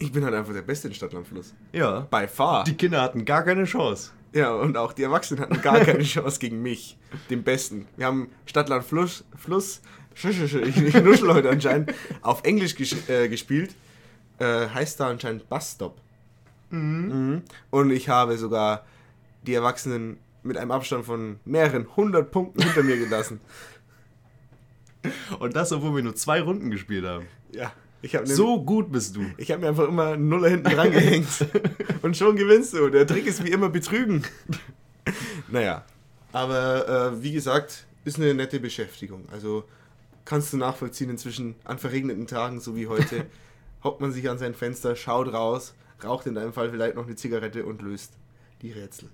[0.00, 1.54] Ich bin halt einfach der Beste in Stadtlandfluss.
[1.72, 2.00] Ja.
[2.00, 2.64] By far.
[2.64, 4.10] Die Kinder hatten gar keine Chance.
[4.32, 6.98] ja, und auch die Erwachsenen hatten gar keine Chance gegen mich,
[7.30, 7.86] den Besten.
[7.96, 9.80] Wir haben Stadtland Fluss, Fluss
[10.14, 13.74] ich, ich nuschel heute anscheinend, auf Englisch ges äh, gespielt.
[14.38, 16.00] Äh, heißt da anscheinend Bus Stop.
[16.70, 17.42] Mhm.
[17.70, 18.84] Und ich habe sogar
[19.46, 23.40] die Erwachsenen mit einem Abstand von mehreren hundert Punkten hinter mir gelassen.
[25.38, 27.26] Und das, obwohl wir nur zwei Runden gespielt haben.
[27.52, 29.24] Ja, ich habe So gut bist du.
[29.36, 31.28] Ich habe mir einfach immer einen Nuller hinten dran gehängt.
[32.02, 32.88] und schon gewinnst du.
[32.88, 34.24] Der Trick ist wie immer betrügen.
[35.48, 35.84] naja,
[36.32, 39.24] aber äh, wie gesagt, ist eine nette Beschäftigung.
[39.32, 39.64] Also
[40.24, 43.26] kannst du nachvollziehen, inzwischen an verregneten Tagen, so wie heute,
[43.82, 47.16] hockt man sich an sein Fenster, schaut raus, raucht in deinem Fall vielleicht noch eine
[47.16, 48.12] Zigarette und löst
[48.62, 49.08] die Rätsel.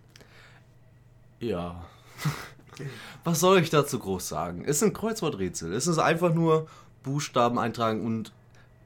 [1.40, 1.86] Ja.
[3.24, 4.64] Was soll ich dazu groß sagen?
[4.64, 5.72] Es sind Kreuzworträtsel.
[5.72, 6.68] Es ist einfach nur
[7.02, 8.32] Buchstaben eintragen und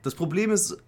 [0.02, 0.78] das Problem ist,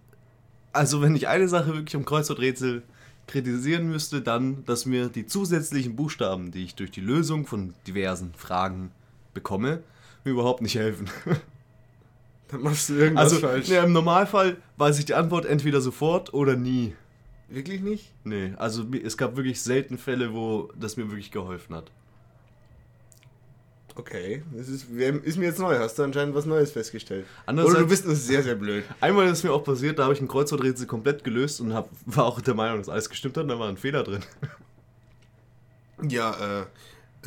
[0.72, 2.82] also wenn ich eine Sache wirklich am Kreuzworträtsel
[3.26, 8.32] kritisieren müsste, dann, dass mir die zusätzlichen Buchstaben, die ich durch die Lösung von diversen
[8.34, 8.90] Fragen
[9.34, 9.82] bekomme,
[10.24, 11.10] mir überhaupt nicht helfen.
[12.48, 13.68] Dann machst du irgendwas Also falsch.
[13.68, 16.94] nee, im Normalfall weiß ich die Antwort entweder sofort oder nie.
[17.48, 18.12] Wirklich nicht?
[18.24, 21.90] Nee, also es gab wirklich selten Fälle, wo das mir wirklich geholfen hat.
[23.96, 25.76] Okay, das ist, ist mir jetzt neu.
[25.76, 27.26] Hast du anscheinend was Neues festgestellt?
[27.46, 28.84] Andererseits- Oder du bist nur sehr, sehr blöd.
[29.00, 32.26] Einmal ist mir auch passiert, da habe ich ein Kreuzworträtsel komplett gelöst und hab, war
[32.26, 34.20] auch der Meinung, dass alles gestimmt hat und da war ein Fehler drin.
[36.08, 36.66] Ja, äh,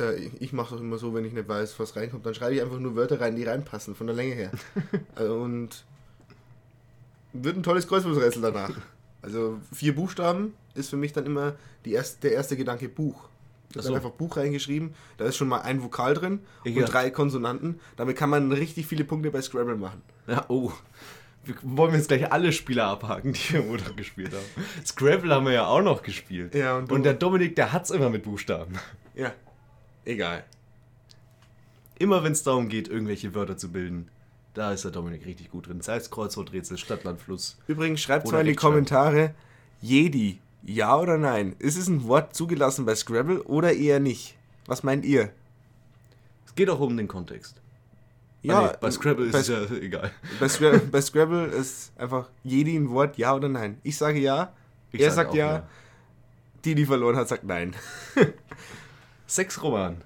[0.02, 2.62] äh, ich mache doch immer so, wenn ich nicht weiß, was reinkommt, dann schreibe ich
[2.62, 4.50] einfach nur Wörter rein, die reinpassen, von der Länge her.
[5.16, 5.84] äh, und
[7.32, 8.72] wird ein tolles Kreuzworträtsel danach.
[9.22, 13.28] Also vier Buchstaben ist für mich dann immer erst, der erste Gedanke Buch.
[13.74, 13.94] Habe so.
[13.94, 16.86] einfach Buch reingeschrieben, da ist schon mal ein Vokal drin Ich und ja.
[16.86, 17.80] drei Konsonanten.
[17.96, 20.02] Damit kann man richtig viele Punkte bei Scrabble machen.
[20.26, 20.72] Ja, oh.
[21.44, 24.84] wir wollen jetzt gleich alle Spieler abhaken, die wir Montag gespielt haben.
[24.84, 26.54] Scrabble haben wir ja auch noch gespielt.
[26.54, 28.74] Ja, und und der Dominik, der hat's immer mit Buchstaben.
[29.14, 29.32] Ja.
[30.04, 30.44] Egal.
[31.98, 34.08] Immer wenn es darum geht, irgendwelche Wörter zu bilden,
[34.54, 35.80] da ist der Dominik richtig gut drin.
[35.80, 37.56] Sei es Kreuzworträtsel, Stadt, Land, Fluss.
[37.66, 38.54] Übrigens, schreibt mal in die.
[38.54, 39.34] Kommentare,
[39.80, 41.54] Jedi, ja oder nein?
[41.58, 44.36] Ist es ein Wort zugelassen bei Scrabble oder eher nicht?
[44.66, 45.30] Was meint ihr?
[46.46, 47.56] Es geht auch um den Kontext.
[48.42, 50.10] Ja, Ah, nee, bei Scrabble bei, ist es ja egal.
[50.40, 53.78] bei, Scrabble, bei Scrabble ist einfach Jedi ein Wort, ja oder nein.
[53.84, 54.52] Ich sage ja,
[54.90, 55.68] Ich er sag sagt auch ja,
[56.64, 57.74] die, die verloren hat, sagt nein.
[59.32, 60.02] Sexroman.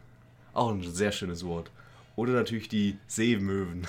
[0.52, 1.72] Auch ein sehr schönes Wort.
[2.14, 3.84] Oder natürlich die Seemöwen.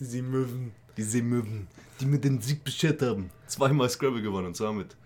[0.00, 0.72] Sie mögen.
[0.96, 1.68] Die Seemöwen,
[2.00, 3.30] die mit dem Sieg beschert haben.
[3.46, 4.96] Zweimal Scrabble gewonnen und zwar mit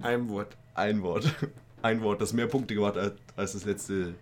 [0.00, 0.56] Ein Wort.
[0.74, 1.34] ein Wort.
[1.82, 4.14] Ein Wort, das mehr Punkte gemacht hat als das letzte,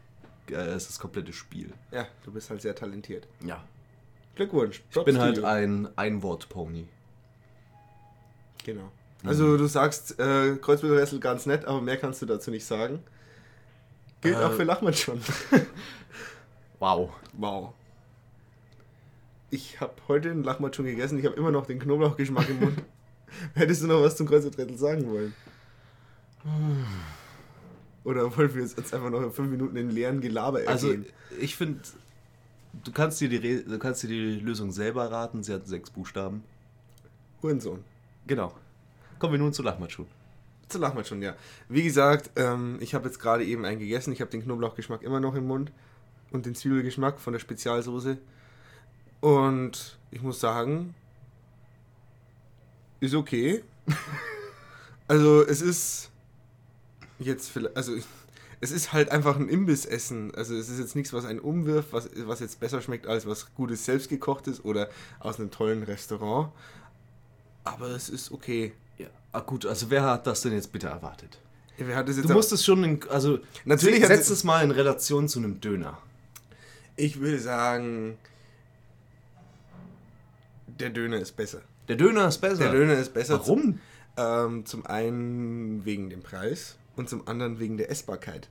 [0.50, 1.72] äh, als das komplette Spiel.
[1.92, 3.28] Ja, du bist halt sehr talentiert.
[3.44, 3.62] Ja.
[4.34, 4.82] Glückwunsch.
[4.90, 6.88] Ich bin halt ein Einwort-Pony.
[8.64, 8.90] Genau.
[9.22, 13.00] Also du sagst äh, Kreuzworträtsel ganz nett, aber mehr kannst du dazu nicht sagen.
[14.22, 15.20] Gilt Äh, auch für Lachmann schon.
[16.78, 17.10] Wow.
[17.34, 17.74] Wow.
[19.50, 21.16] Ich habe heute einen Lachmann schon gegessen.
[21.16, 22.82] Ich habe immer noch den Knoblauchgeschmack im Mund.
[23.54, 25.32] Hättest du noch was zum Kreuzworträtsel sagen wollen?
[28.02, 30.72] Oder wollen wir jetzt einfach noch in fünf Minuten in leeren Gelaber ergehen?
[30.72, 30.94] Also
[31.40, 31.82] ich finde,
[32.82, 35.44] du kannst dir die Re du kannst dir die Lösung selber raten.
[35.44, 36.42] Sie hat sechs Buchstaben.
[37.42, 37.84] Hurensohn.
[38.26, 38.52] Genau.
[39.20, 40.04] Kommen wir nun zu Lachmatschu.
[40.72, 41.36] Zu Lachmann schon, ja.
[41.68, 44.12] Wie gesagt, ähm, ich habe jetzt gerade eben einen gegessen.
[44.12, 45.70] Ich habe den Knoblauchgeschmack immer noch im Mund
[46.30, 48.16] und den Zwiebelgeschmack von der Spezialsoße.
[49.20, 50.94] Und ich muss sagen,
[53.00, 53.62] ist okay.
[55.08, 56.10] also es ist
[57.18, 57.92] jetzt vielleicht, also
[58.60, 60.34] es ist halt einfach ein Imbissessen.
[60.34, 63.54] Also es ist jetzt nichts, was einen umwirft, was, was jetzt besser schmeckt als was
[63.54, 64.88] Gutes selbstgekochtes oder
[65.20, 66.50] aus einem tollen Restaurant.
[67.64, 68.72] Aber es ist okay.
[68.98, 69.06] Ja.
[69.32, 71.38] Ah gut, also wer hat das denn jetzt bitte erwartet?
[71.78, 74.62] Ja, Wer hat das jetzt Du musst es schon, in, also Natürlich setz es- mal
[74.62, 75.98] in Relation zu einem Döner.
[76.96, 78.18] Ich würde sagen,
[80.66, 81.62] der Döner ist besser.
[81.88, 82.56] Der Döner ist besser.
[82.64, 83.38] Der Döner ist besser.
[83.40, 83.78] Warum?
[84.16, 88.48] Ähm, zum einen wegen dem Preis und zum anderen wegen der Essbarkeit.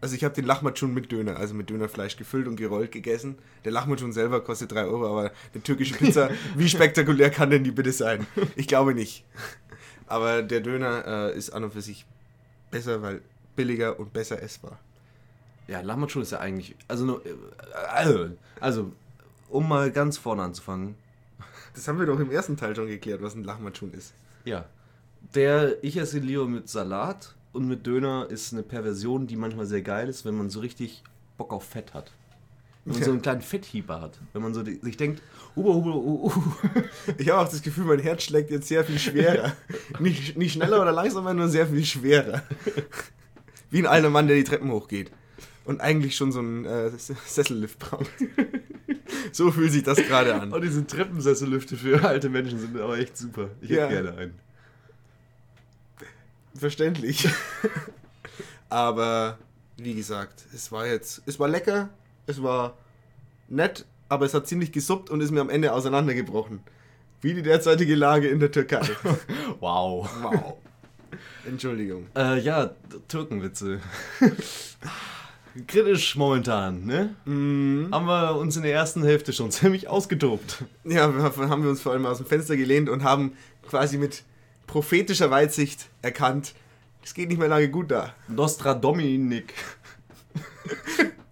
[0.00, 3.36] Also ich habe den Lachmatschun mit Döner, also mit Dönerfleisch gefüllt und gerollt gegessen.
[3.64, 7.72] Der Lachmatschun selber kostet 3 Euro, aber eine türkische Pizza, wie spektakulär kann denn die
[7.72, 8.26] bitte sein?
[8.54, 9.24] Ich glaube nicht.
[10.08, 12.06] Aber der Döner äh, ist an und für sich
[12.70, 13.20] besser, weil
[13.56, 14.78] billiger und besser essbar.
[15.66, 17.34] Ja, Lachmatschun ist ja eigentlich, also, nur, äh,
[17.92, 18.92] also, also,
[19.48, 20.94] um mal ganz vorne anzufangen.
[21.74, 24.14] Das haben wir doch im ersten Teil schon geklärt, was ein Lachmatschun ist.
[24.44, 24.64] Ja,
[25.34, 29.82] der, ich esse lieber mit Salat und mit Döner ist eine Perversion, die manchmal sehr
[29.82, 31.02] geil ist, wenn man so richtig
[31.36, 32.12] Bock auf Fett hat.
[32.88, 33.04] Wenn man Ja.
[33.04, 34.18] so einen kleinen Fetthieber hat.
[34.32, 35.20] Wenn man so die, sich denkt,
[35.54, 36.42] huber, huber, uh, uh.
[37.18, 39.52] Ich habe auch das Gefühl, mein Herz schlägt jetzt sehr viel schwerer.
[39.98, 42.42] nicht, nicht schneller oder langsamer, nur sehr viel schwerer.
[43.70, 45.10] Wie ein alter Mann, der die Treppen hochgeht.
[45.66, 48.08] Und eigentlich schon so einen äh, Sessellift braucht.
[49.32, 50.54] so fühlt sich das gerade an.
[50.54, 53.50] Oh, diese Treppensessellüfte für alte Menschen sind aber echt super.
[53.60, 53.82] Ich Ja.
[53.82, 54.34] hätte gerne einen.
[56.54, 57.28] Verständlich.
[58.70, 59.36] aber
[59.76, 61.90] wie gesagt, es war jetzt, es war lecker,
[62.28, 62.76] es war
[63.48, 66.60] nett, aber es hat ziemlich gesuppt und ist mir am Ende auseinandergebrochen.
[67.20, 68.82] Wie die derzeitige Lage in der Türkei.
[69.60, 70.08] Wow.
[70.22, 70.54] Wow.
[71.46, 72.06] Entschuldigung.
[72.14, 72.70] Äh, ja,
[73.08, 73.80] Türkenwitze.
[75.66, 77.16] Kritisch momentan, ne?
[77.24, 77.88] Mhm.
[77.90, 80.64] Haben wir uns in der ersten Hälfte schon ziemlich ausgetobt.
[80.84, 83.32] Ja, haben wir uns vor allem aus dem Fenster gelehnt und haben
[83.66, 84.22] quasi mit
[84.66, 86.54] prophetischer Weitsicht erkannt,
[87.02, 88.12] es geht nicht mehr lange gut da.
[88.28, 89.54] Nostra Dominik.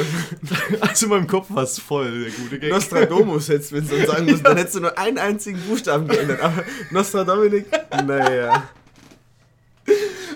[0.80, 2.70] also in meinem Kopf war es voll, der gute Gag.
[2.70, 6.40] Nostradamus hättest du uns sagen müssen, dann hättest du nur einen einzigen Buchstaben geändert.
[6.40, 7.50] Aber Nostradamus,
[8.06, 8.68] naja.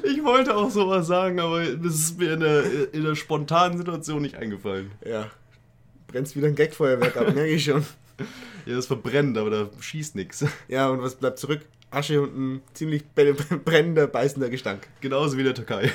[0.02, 4.22] Ich wollte auch sowas sagen, aber das ist mir in der, in der spontanen Situation
[4.22, 4.92] nicht eingefallen.
[5.04, 5.30] Ja,
[6.06, 7.84] brennst wieder ein Gagfeuerwerk ab, merke ich schon.
[8.66, 10.44] Ja, das verbrennt, aber da schießt nichts.
[10.68, 11.60] Ja, und was bleibt zurück?
[11.90, 14.88] Asche und ein ziemlich brennender, beißender Gestank.
[15.00, 15.90] Genauso wie in der Türkei.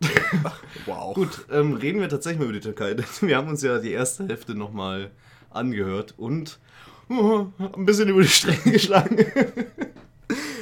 [0.86, 1.14] Wow.
[1.14, 2.96] Gut, ähm, reden wir tatsächlich mal über die Türkei.
[3.20, 5.10] Wir haben uns ja die erste Hälfte nochmal
[5.50, 6.58] angehört und
[7.08, 9.18] oh, ein bisschen über die Stränge geschlagen.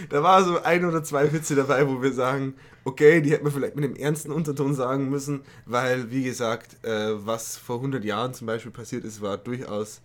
[0.09, 3.53] Da war so ein oder zwei Witze dabei, wo wir sagen, okay, die hätten wir
[3.53, 8.33] vielleicht mit dem ernsten Unterton sagen müssen, weil, wie gesagt, äh, was vor 100 Jahren
[8.33, 10.01] zum Beispiel passiert ist, war durchaus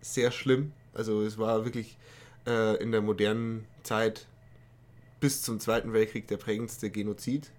[0.00, 0.72] sehr schlimm.
[0.94, 1.98] Also es war wirklich
[2.46, 4.26] äh, in der modernen Zeit
[5.18, 7.50] bis zum Zweiten Weltkrieg der prägendste Genozid.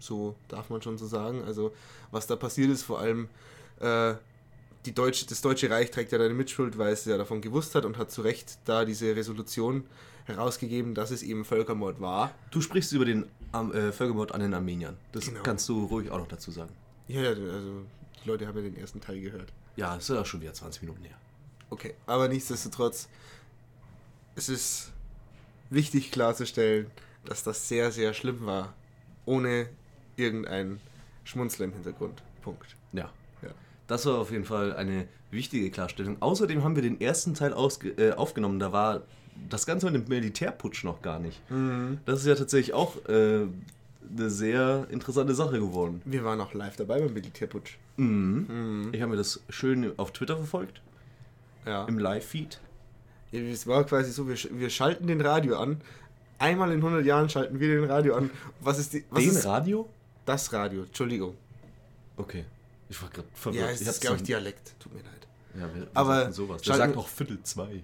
[0.00, 1.44] So darf man schon so sagen.
[1.44, 1.72] Also
[2.10, 3.28] was da passiert ist, vor allem
[3.78, 4.14] äh,
[4.86, 7.74] die Deutsche, das Deutsche Reich trägt ja da eine Mitschuld, weil es ja davon gewusst
[7.74, 9.84] hat und hat zu Recht da diese Resolution
[10.24, 12.32] herausgegeben, dass es eben Völkermord war.
[12.50, 14.96] Du sprichst über den äh, Völkermord an den Armeniern.
[15.12, 15.42] Das Genau.
[15.42, 16.72] kannst du ruhig auch noch dazu sagen.
[17.08, 17.82] Ja, ja, also
[18.24, 19.52] die Leute haben ja den ersten Teil gehört.
[19.76, 21.16] Ja, es ist ja schon wieder 20 Minuten her.
[21.70, 23.08] Okay, aber nichtsdestotrotz,
[24.34, 24.92] es ist
[25.70, 26.90] wichtig klarzustellen,
[27.24, 28.74] dass das sehr, sehr schlimm war,
[29.26, 29.68] ohne
[30.20, 30.80] irgendein
[31.24, 32.22] Schmunzler im Hintergrund.
[32.42, 32.76] Punkt.
[32.92, 33.10] Ja.
[33.42, 33.48] Ja.
[33.86, 36.16] Das war auf jeden Fall eine wichtige Klarstellung.
[36.20, 37.54] Außerdem haben wir den ersten Teil
[37.96, 38.58] äh, aufgenommen.
[38.58, 39.02] Da war
[39.48, 41.40] das Ganze mit dem Militärputsch noch gar nicht.
[42.04, 43.46] Das ist ja tatsächlich auch äh,
[44.16, 46.02] eine sehr interessante Sache geworden.
[46.04, 47.76] Wir waren auch live dabei beim Militärputsch.
[47.96, 48.90] Mhm.
[48.92, 50.80] Ich habe mir das schön auf Twitter verfolgt,
[51.66, 51.84] Ja.
[51.86, 52.60] im Live-Feed.
[53.30, 53.40] ja.
[53.40, 55.80] Es war quasi so, wir, wir schalten den Radio an.
[56.38, 58.30] Einmal in 100 Jahren schalten wir den Radio an.
[58.60, 59.88] Was ist die, was Den ist Radio?
[60.30, 60.84] Das Radio?
[60.84, 61.36] Entschuldigung.
[62.16, 62.44] Okay.
[62.88, 63.64] Ich war gerade verwirrt.
[63.64, 64.74] Ja, es hab's ist, glaube ich, Dialekt.
[64.78, 65.26] Tut mir leid.
[65.54, 66.62] Ja, wir, wir Aber sowas.
[66.62, 67.82] Der sagt noch Viertel zwei.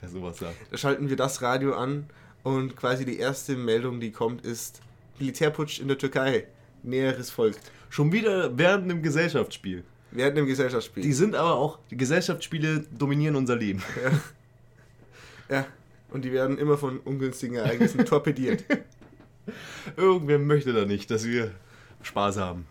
[0.00, 0.56] Wer sowas sagt.
[0.70, 2.06] Da schalten wir das Radio an
[2.44, 4.80] und quasi die erste Meldung, die kommt, ist
[5.18, 6.46] Militärputsch in der Türkei.
[6.82, 7.60] Näheres folgt.
[7.90, 9.84] Schon wieder während einem Gesellschaftsspiel.
[10.10, 11.02] Während dem Gesellschaftsspiel.
[11.02, 13.82] Die sind aber auch, die Gesellschaftsspiele dominieren unser Leben.
[15.50, 15.66] ja.
[16.10, 18.64] Und die werden immer von ungünstigen Ereignissen torpediert.
[19.96, 21.52] Irgendwer möchte da nicht, dass wir
[22.02, 22.66] Spaß haben.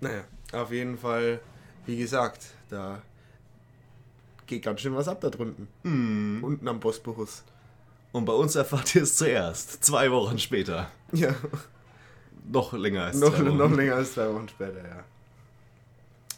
[0.00, 1.40] Naja, auf jeden Fall,
[1.86, 3.02] wie gesagt, da
[4.46, 5.68] geht ganz schön was ab da drunten.
[5.82, 6.42] Hm.
[6.42, 7.44] Unten am Bosporus.
[8.12, 10.90] Und bei uns erfahrt ihr es zuerst, zwei Wochen später.
[11.12, 11.34] Ja,
[12.50, 13.56] Noch länger als noch, zwei Wochen.
[13.56, 15.04] noch länger als zwei Wochen später, ja.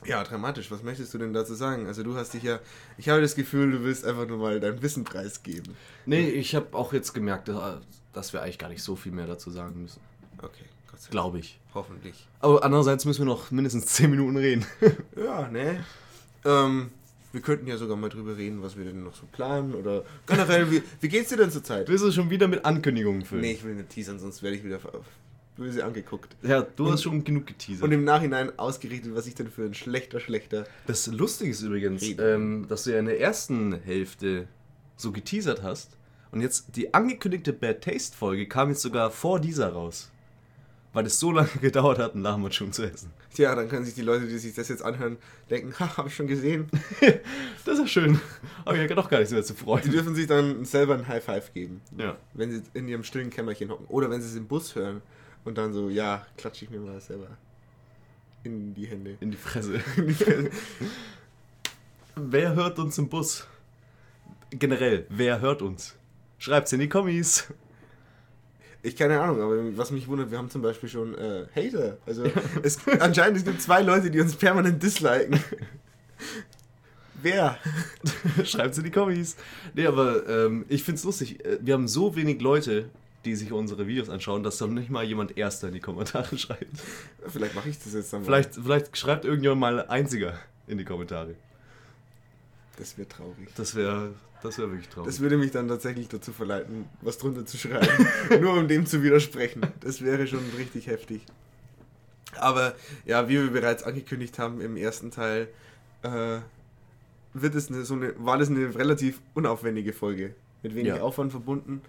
[0.06, 0.70] Ja, dramatisch.
[0.70, 1.86] Was möchtest du denn dazu sagen?
[1.86, 2.60] Also du hast dich ja,
[2.98, 5.74] ich habe das Gefühl, du willst einfach nur mal dein Wissen preisgeben.
[6.04, 7.48] Nee, ich habe auch jetzt gemerkt,
[8.14, 10.00] dass wir eigentlich gar nicht so viel mehr dazu sagen müssen.
[10.38, 11.10] Okay, Gott sei Dank.
[11.10, 11.58] Glaube ich.
[11.74, 12.26] Hoffentlich.
[12.40, 14.64] Aber andererseits müssen wir noch mindestens 10 Minuten reden.
[15.16, 15.84] Ja, ne?
[16.44, 16.90] Ähm,
[17.32, 20.70] wir könnten ja sogar mal drüber reden, was wir denn noch so planen oder generell,
[20.70, 21.88] wie, wie geht's dir denn zur Zeit?
[21.88, 23.42] Willst du schon wieder mit Ankündigungen füllen?
[23.42, 24.78] Nee, ich will nicht teasern, sonst werde ich wieder
[25.56, 26.36] böse angeguckt.
[26.42, 27.82] Ja, du hast schon genug geteasert.
[27.82, 30.64] Und im Nachhinein ausgerichtet, was ich denn für ein schlechter, schlechter.
[30.86, 34.46] Das Lustige ist übrigens, ähm, dass du ja in der ersten Hälfte
[34.96, 35.96] so geteasert hast
[36.34, 40.10] und jetzt die angekündigte Bad Taste Folge kam jetzt sogar vor dieser raus.
[40.92, 43.10] Weil es so lange gedauert hat, einen Lahmacun zu essen.
[43.34, 45.16] Tja, dann können sich die Leute, die sich das jetzt anhören,
[45.50, 46.68] denken, ha, habe ich schon gesehen.
[47.64, 48.20] Das ist ja schön.
[48.64, 49.90] Aber ich habe doch gar nichts mehr zu Die freuen.
[49.90, 52.16] dürfen sich dann selber ein High Five geben, Ja.
[52.34, 53.86] wenn sie in ihrem stillen Kämmerchen hocken.
[53.88, 55.00] Oder wenn sie es im Bus hören
[55.44, 57.28] und dann so, ja, klatsche ich mir mal selber
[58.44, 59.16] in die Hände.
[59.20, 59.80] In die Fresse.
[59.96, 60.50] In die Fresse.
[62.16, 63.46] Wer hört uns im Bus?
[64.50, 65.96] Generell, wer hört uns?
[66.44, 67.46] Schreibt's in die Kommis.
[68.82, 71.96] Ich keine Ahnung, aber was mich wundert, wir haben zum Beispiel schon äh, Hater.
[72.04, 72.24] Also
[72.62, 75.40] es, anscheinend es gibt zwei Leute, die uns permanent disliken.
[77.22, 77.56] Wer?
[78.44, 79.36] Schreibt's in die Kommis.
[79.72, 81.42] Nee, aber ähm, ich find's lustig.
[81.46, 82.90] Äh, Wir haben so wenig Leute,
[83.24, 86.76] die sich unsere Videos anschauen, dass doch nicht mal jemand Erster in die Kommentare schreibt.
[87.26, 88.26] Vielleicht mache ich das jetzt dann mal.
[88.26, 91.36] Vielleicht, vielleicht schreibt irgendjemand mal Einziger in die Kommentare.
[92.78, 93.48] Das wäre traurig.
[93.56, 94.10] Das wäre
[94.42, 95.06] das wär wirklich traurig.
[95.10, 98.06] Das würde mich dann tatsächlich dazu verleiten, was drunter zu schreiben.
[98.40, 99.62] Nur um dem zu widersprechen.
[99.80, 101.22] Das wäre schon richtig heftig.
[102.38, 102.74] Aber
[103.06, 105.48] ja, wie wir bereits angekündigt haben im ersten Teil,
[106.02, 106.38] äh,
[107.32, 110.34] wird es eine, so eine, war das eine relativ unaufwendige Folge.
[110.62, 111.00] Mit wenig Ja.
[111.02, 111.80] Aufwand verbunden.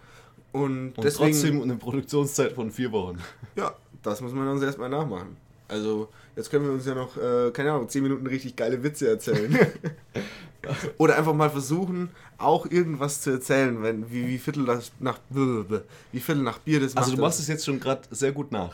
[0.51, 3.17] Und, Und deswegen, trotzdem eine Produktionszeit von vier Wochen.
[3.55, 5.35] ja, das muss man uns erstmal nachmachen.
[5.67, 9.07] Also, jetzt können wir uns ja noch, äh, keine Ahnung, 10 Minuten richtig geile Witze
[9.09, 9.57] erzählen.
[10.97, 16.19] Oder einfach mal versuchen, auch irgendwas zu erzählen, wenn, wie, wie Viertel nach, nach, wie
[16.19, 17.27] Viertel nach Bier das Also du macht.
[17.29, 18.73] machst es jetzt schon gerade sehr gut nach.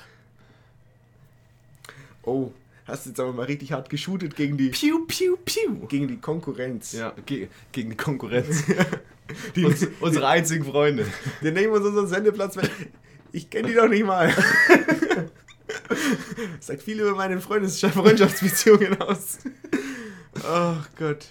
[2.24, 2.52] Oh,
[2.86, 5.88] hast jetzt aber mal richtig hart geshootet gegen die, Piu, piu, piu.
[5.88, 6.94] gegen die Konkurrenz.
[6.94, 8.64] Ja, ge gegen die Konkurrenz.
[9.56, 11.06] Die, Uns, unsere einzigen Freunde.
[11.40, 12.70] wir nehmen uns unseren Sendeplatz weg.
[13.32, 14.30] Ich kenne die doch nicht mal.
[16.60, 19.40] Sagt viel über meine Freundes Freundschaftsbeziehungen aus.
[20.44, 21.28] Oh Gott.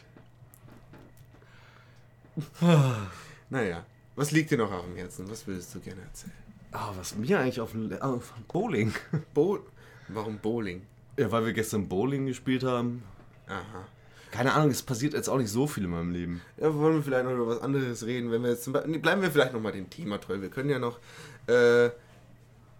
[3.50, 3.84] Naja,
[4.16, 5.30] was liegt dir noch auf dem Herzen?
[5.30, 6.32] Was würdest du gerne erzählen?
[6.72, 8.92] Ah, was mir eigentlich auf dem auf Bowling.
[9.34, 9.60] Bo
[10.08, 10.82] Warum Bowling?
[11.18, 13.02] Ja, weil wir gestern Bowling gespielt haben.
[13.46, 13.86] Aha.
[14.30, 16.40] Keine Ahnung, es passiert jetzt auch nicht so viel in meinem Leben.
[16.56, 19.30] Ja, wollen wir vielleicht noch über was anderes reden, wenn wir jetzt nee, bleiben wir
[19.30, 20.40] vielleicht noch mal dem Thema treu.
[20.40, 21.00] Wir können ja noch,
[21.48, 21.90] äh,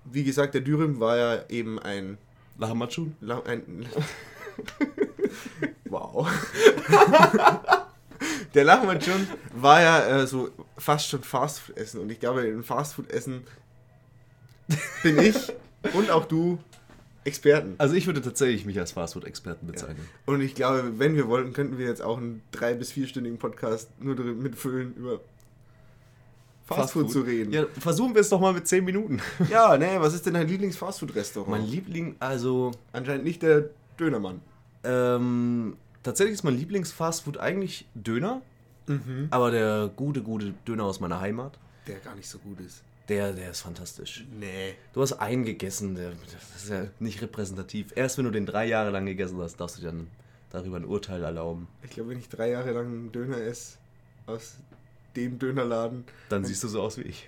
[0.05, 2.18] wie gesagt, der Dürüm war ja eben ein,
[2.59, 3.16] Lahmacun?
[3.20, 3.86] La- ein
[5.84, 6.28] wow.
[8.55, 13.42] der Lahmacun war ja äh, so fast schon Fastfood-Essen und ich glaube, in Fastfood-Essen
[15.03, 15.36] bin ich
[15.94, 16.59] und auch du
[17.24, 17.74] Experten.
[17.78, 20.09] Also ich würde tatsächlich mich als Fastfood-Experten bezeichnen.
[20.26, 23.90] Und ich glaube, wenn wir wollten, könnten wir jetzt auch einen drei- bis vierstündigen Podcast
[24.01, 25.20] nur mitfüllen, über
[26.77, 27.53] Fastfood zu reden.
[27.53, 29.21] Ja, versuchen wir es doch mal mit 10 Minuten.
[29.51, 31.51] Ja, ne, was ist denn dein Lieblings-Fastfood-Restaurant?
[31.51, 34.41] Mein Liebling, also Anscheinend nicht der Dönermann.
[34.85, 38.43] ähm, tatsächlich ist mein Lieblings-Fastfood eigentlich Döner.
[38.87, 39.29] Mhm.
[39.31, 42.83] Aber der gute, gute Döner aus meiner Heimat, Der gar nicht so gut ist.
[43.09, 44.25] der, der ist fantastisch.
[44.39, 44.75] Nee.
[44.93, 46.12] Du hast einen gegessen, der,
[46.53, 47.93] das ist ja nicht repräsentativ.
[47.95, 50.07] Erst wenn du den drei Jahre lang gegessen hast, darfst du dir dann
[50.51, 51.68] darüber ein Urteil erlauben.
[51.83, 53.77] Ich glaube, wenn ich drei Jahre lang einen Döner esse
[54.27, 54.57] aus
[55.17, 57.27] dem Dönerladen, Dann siehst du so aus wie ich.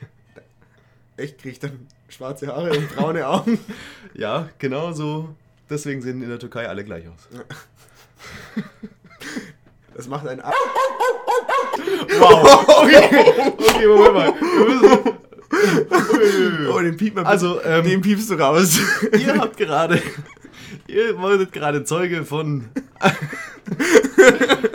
[1.16, 3.58] echt kriege ich dann schwarze Haare und braune Augen.
[4.14, 5.34] Ja, genau so.
[5.70, 7.28] Deswegen sehen in der Türkei alle gleich aus.
[9.94, 10.52] Das macht einen A
[12.18, 12.68] Wow.
[12.82, 14.32] Okay, okay Moment mal.
[16.72, 18.78] Oh, den piept man Also, ähm, den piepst du raus.
[19.18, 20.02] ihr habt gerade.
[20.86, 22.70] Ihr wurdet gerade Zeuge von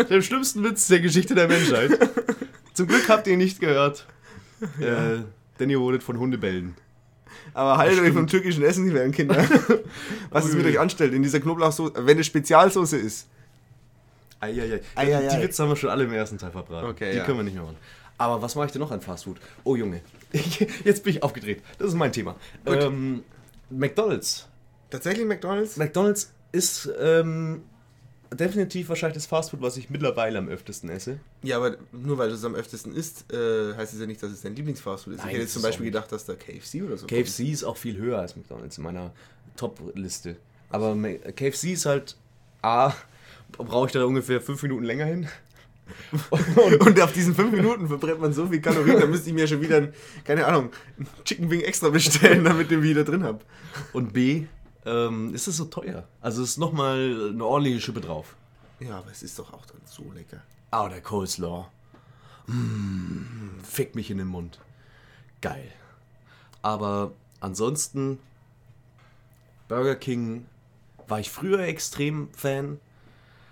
[0.09, 1.91] dem schlimmsten Witz der Geschichte der Menschheit.
[2.77, 4.05] Zum Glück habt ihr ihn nicht gehört.
[4.79, 5.21] Äh,
[5.59, 6.73] denn ihr wurdet von Hundebellen.
[7.53, 9.35] Aber haltet euch vom türkischen Essen nicht werden, Kinder.
[10.31, 13.27] Was es mit euch anstellt in dieser Knoblauchsoße, wenn es Spezialsoße ist.
[14.39, 14.81] Eieiei.
[14.95, 15.35] Eieiei.
[15.35, 16.87] Die Witze haben wir schon alle im ersten Teil verbraten.
[16.87, 17.23] Okay, Die ja.
[17.23, 17.77] können wir nicht mehr machen.
[18.17, 19.37] Aber was mache ich denn noch an Fastfood?
[19.63, 20.01] Oh Junge,
[20.83, 21.61] jetzt bin ich aufgedreht.
[21.77, 22.35] Das ist mein Thema.
[22.65, 23.23] Ähm,
[23.69, 24.47] McDonald's.
[24.89, 25.77] Tatsächlich McDonalds?
[25.77, 27.61] McDonald's ist ähm,
[28.33, 31.19] definitiv wahrscheinlich das Fastfood, was ich mittlerweile am öftesten esse.
[31.43, 34.31] Ja, aber nur weil du es am öftesten isst, äh, heißt es ja nicht, dass
[34.31, 35.19] es dein Lieblingsfastfood ist.
[35.19, 37.77] Nein, ich hätte jetzt zum Beispiel gedacht, dass da KFC oder so KFC ist auch
[37.77, 39.11] viel höher als McDonald's in meiner
[39.55, 40.37] Top-Liste.
[40.69, 40.95] Aber
[41.35, 42.17] KFC ist halt
[42.61, 42.93] A,
[43.51, 45.27] brauche ich da ungefähr fünf Minuten länger hin.
[46.29, 46.81] kommt.
[46.87, 49.61] Und auf diesen fünf Minuten verbrennt man so viel Kalorien, da müsste ich mir schon
[49.61, 53.39] wieder, ein, keine Ahnung, einen Chicken Wing extra bestellen, damit ich den wieder drin habe.
[53.93, 54.45] Und B,
[54.87, 56.07] ähm, ist es so teuer.
[56.21, 58.35] Also es ist nochmal eine ordentliche Schippe drauf.
[58.79, 60.41] Ja, aber es ist doch auch dann so lecker.
[60.71, 61.65] Ah, der Coleslaw.
[62.47, 64.59] Mm, fick mich in den Mund.
[65.41, 65.71] Geil.
[66.61, 68.19] Aber ansonsten,
[69.67, 70.45] Burger King
[71.07, 72.79] war ich früher extrem Fan.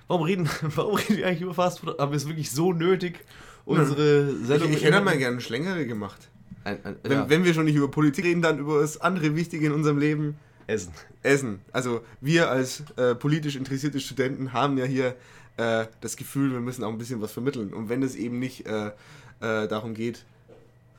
[0.07, 1.97] Warum reden, warum reden wir eigentlich über Fastfood?
[1.99, 3.19] Haben wir es wirklich so nötig,
[3.65, 6.29] unsere Ich, Sendung ich hätte mal gerne Schlängere gemacht.
[6.63, 9.35] ein, ein, Wenn, ja, wenn wir schon nicht über Politik reden, dann über das andere
[9.35, 10.37] Wichtige in unserem Leben.
[10.67, 10.93] Essen.
[11.21, 11.61] Essen.
[11.71, 15.15] Also wir als äh, politisch interessierte Studenten haben ja hier
[15.57, 17.73] äh, das Gefühl, wir müssen auch ein bisschen was vermitteln.
[17.73, 20.25] Und wenn es eben nicht äh, äh, darum geht,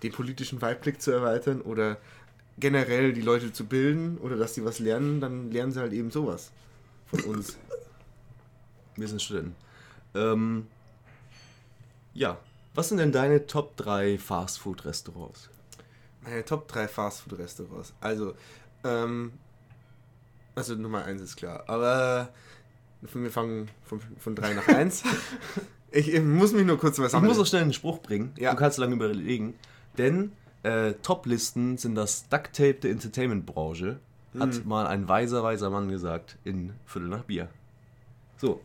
[0.03, 1.99] den politischen Weitblick zu erweitern oder
[2.59, 6.11] generell die Leute zu bilden oder dass sie was lernen, dann lernen sie halt eben
[6.11, 6.53] sowas
[7.07, 7.57] von uns.
[8.97, 9.55] Wir sind Studenten.
[10.15, 10.67] Ähm,
[12.15, 12.39] ja,
[12.75, 15.51] was sind denn deine Top 3 Fastfood-Restaurants?
[16.23, 17.93] Meine Top 3 Fastfood-Restaurants.
[18.01, 18.35] Also,
[18.85, 19.33] ähm,
[20.57, 21.63] also Nummer 1 ist klar.
[21.69, 22.31] Aber
[23.01, 25.05] wir fangen von, von 3 nach 1.
[25.93, 28.33] ich, ich muss mich nur kurz was Ich muss auch schnell einen Spruch bringen.
[28.37, 28.51] Ja.
[28.51, 29.55] Du kannst lange überlegen.
[29.99, 30.33] Denn
[30.65, 33.99] äh, Top-Listen sind das Ducktape der Entertainment-Branche.
[34.39, 34.69] Hat Mhm.
[34.69, 37.49] mal ein weiser, weiser Mann gesagt in Viertel nach Bier.
[38.39, 38.61] So,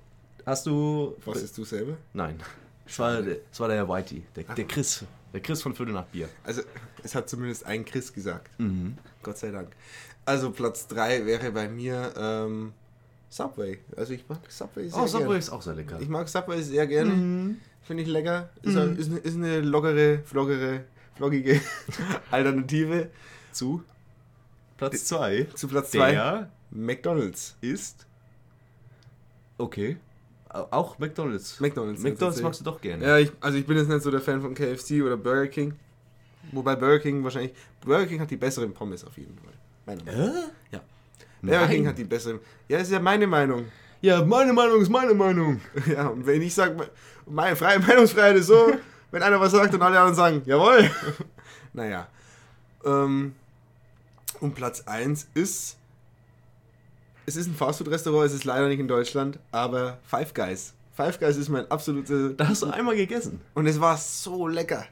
[0.46, 1.16] hast du...
[1.26, 1.96] Was ist du selber?
[2.14, 2.38] Nein.
[2.86, 5.06] Es war, der- es war der Whitey, der, der Chris.
[5.34, 6.28] Der Chris von Viertel nach Bier.
[6.44, 6.62] Also,
[7.04, 8.50] es hat zumindest ein Chris gesagt.
[8.60, 8.98] Mhm.
[9.24, 9.70] Gott sei Dank.
[10.26, 12.74] Also, Platz 3 wäre bei mir ähm,
[13.30, 13.80] Subway.
[13.97, 15.38] Also, ich mag Subway sehr Oh, Subway gerne.
[15.39, 15.99] ist auch sehr lecker.
[15.99, 17.11] Ich mag Subway sehr gerne.
[17.11, 17.57] Mhm.
[17.84, 18.49] Finde ich lecker.
[18.61, 20.84] Ist, eine- ist, eine, ist eine lockere, floggere,
[21.15, 21.59] floggige
[22.32, 23.09] Alternative
[23.51, 23.84] Zu
[24.78, 25.47] Platz 2.
[25.55, 26.11] zu Platz 2.
[26.11, 27.55] Der McDonalds.
[27.61, 28.05] ist...
[29.57, 29.97] Okay.
[30.49, 31.59] Au- Auch McDonald's.
[31.59, 32.01] McDonald's.
[32.01, 32.43] McDonald's tatsächlich.
[32.43, 33.05] magst du doch gerne.
[33.05, 35.74] Ja, ich, also ich bin jetzt nicht so der Fan von KFC oder Burger King.
[36.51, 37.53] Wobei Burger King wahrscheinlich.
[37.82, 39.53] Burger King hat die besseren Pommes auf jeden Fall.
[39.92, 40.34] Meiner Meinung.
[40.34, 40.78] Hä?
[41.42, 41.68] Ja.
[41.68, 42.39] King hat die besseren.
[42.68, 43.66] Ja, ist ja meine Meinung.
[44.02, 45.60] Ja, meine Meinung ist meine Meinung.
[45.88, 46.89] Ja, und wenn ich sage,
[47.26, 48.74] meine freie Meinungsfreiheit ist so,
[49.12, 50.89] wenn einer was sagt und alle anderen sagen, jawohl.
[51.74, 52.08] naja.
[52.86, 53.36] Ähm,
[54.39, 55.78] und Platz 1 ist.
[57.28, 60.74] Es ist ein Fastfood-Restaurant, es ist leider nicht in Deutschland, aber Five Guys.
[60.94, 62.30] Five Guys ist mein absoluter.
[62.30, 63.39] Da hast du einmal gegessen.
[63.54, 64.86] Und es war so lecker.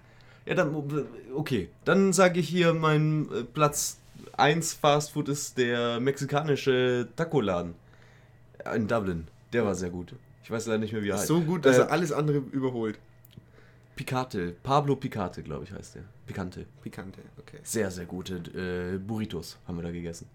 [0.46, 1.70] Ja, dann, okay.
[1.86, 3.99] Dann sage ich hier, mein äh, Platz
[4.40, 7.76] 1 Fastfood ist der mexikanische Taco-Laden
[8.76, 9.28] in Dublin.
[9.54, 10.14] Der war sehr gut.
[10.44, 11.28] Ich weiß leider nicht mehr, wie er heißt.
[11.28, 13.00] So gut, dass äh, er alles andere überholt.
[13.96, 14.56] Picate.
[14.64, 16.04] Pablo Picate, glaube ich, heißt der.
[16.26, 16.66] Picante.
[16.82, 17.60] Pikante, okay.
[17.64, 20.28] Sehr, sehr gute äh, Burritos haben wir da gegessen.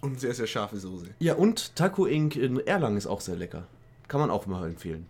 [0.00, 1.06] Und sehr, sehr scharfe Soße.
[1.18, 2.36] Ja, und Taco Inc.
[2.36, 3.66] in Erlangen ist auch sehr lecker.
[4.06, 5.06] Kann man auch mal empfehlen.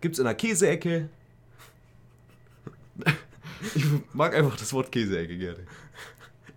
[0.00, 1.08] Gibt's in der Käseecke.
[3.76, 5.60] Ich mag einfach das Wort Käseecke gerne.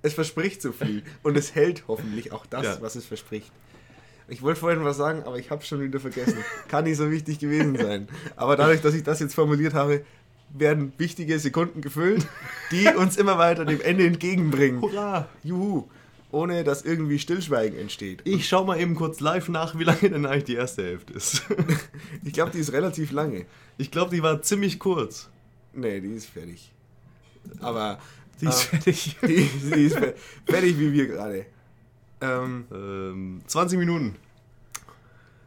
[0.06, 1.02] Es verspricht so viel.
[1.24, 2.78] Und es hält hoffentlich auch das, Ja.
[2.82, 3.52] was es verspricht.
[4.28, 6.38] Ich wollte vorhin was sagen, aber ich habe es schon wieder vergessen.
[6.68, 8.08] Kann nicht so wichtig gewesen sein.
[8.36, 10.04] Aber dadurch, dass ich das jetzt formuliert habe,
[10.54, 12.26] werden wichtige Sekunden gefüllt,
[12.72, 14.82] die uns immer weiter dem Ende entgegenbringen.
[14.82, 15.28] Hurra!
[15.44, 15.86] Juhu!
[16.32, 18.22] Ohne dass irgendwie Stillschweigen entsteht.
[18.26, 21.44] Ich schau mal eben kurz live nach, wie lange denn eigentlich die erste Hälfte ist.
[22.24, 23.46] Ich glaube, die ist relativ lange.
[23.78, 25.30] Ich glaube, die war ziemlich kurz.
[25.74, 26.72] Nee, die ist fertig.
[27.60, 28.00] Aber
[28.42, 28.78] Die ist Ah.
[28.78, 29.18] fertig.
[29.28, 30.14] die, die ist fer-
[30.46, 31.46] fertig wie wir gerade.
[32.22, 34.16] Ähm, Ähm, 20 Minuten.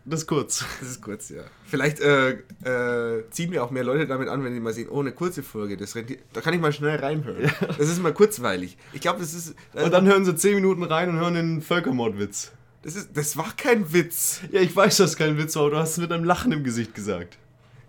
[0.05, 0.65] Das ist kurz.
[0.81, 1.43] das ist kurz, ja.
[1.67, 2.31] Vielleicht äh,
[2.65, 5.43] äh, ziehen wir auch mehr Leute damit an, wenn sie mal sehen, oh, eine kurze
[5.43, 7.51] Folge, das rentiert, da kann ich mal schnell reinhören.
[7.77, 8.79] Das ist mal kurzweilig.
[8.95, 12.53] Ich glaube, das ist, Und dann hören sie 10 Minuten rein und hören den Völkermordwitz.
[12.83, 14.41] das ist, das war kein Witz.
[14.51, 16.65] Ja, ich weiß, dass kein Witz war, aber du hast es mit einem Lachen im
[16.65, 17.37] Gesicht gesagt.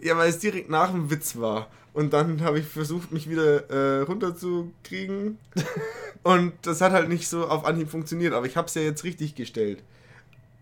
[0.01, 1.69] Ja, weil es direkt nach dem Witz war.
[1.93, 5.37] Und dann habe ich versucht, mich wieder äh, runterzukriegen.
[6.23, 9.03] Und das hat halt nicht so auf Anhieb funktioniert, aber ich habe es ja jetzt
[9.03, 9.81] richtig gestellt.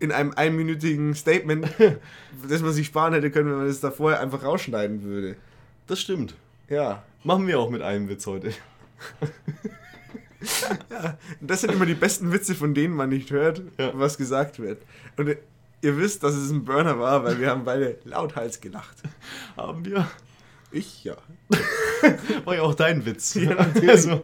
[0.00, 1.68] In einem einminütigen Statement,
[2.48, 5.36] das man sich sparen hätte können, wenn man das da vorher einfach rausschneiden würde.
[5.86, 6.34] Das stimmt.
[6.68, 7.02] Ja.
[7.24, 8.52] Machen wir auch mit einem Witz heute.
[11.40, 13.90] Und das sind immer die besten Witze, von denen man nicht hört, Ja.
[13.94, 14.80] was gesagt wird.
[15.16, 15.36] Und
[15.82, 18.96] ihr wisst, dass es ein Burner war, weil wir haben beide lauthals gelacht.
[19.56, 20.08] Haben wir.
[20.70, 21.16] Ich ja.
[22.44, 23.34] War ja auch dein Witz.
[23.34, 23.88] Ja, natürlich.
[23.90, 24.22] Also,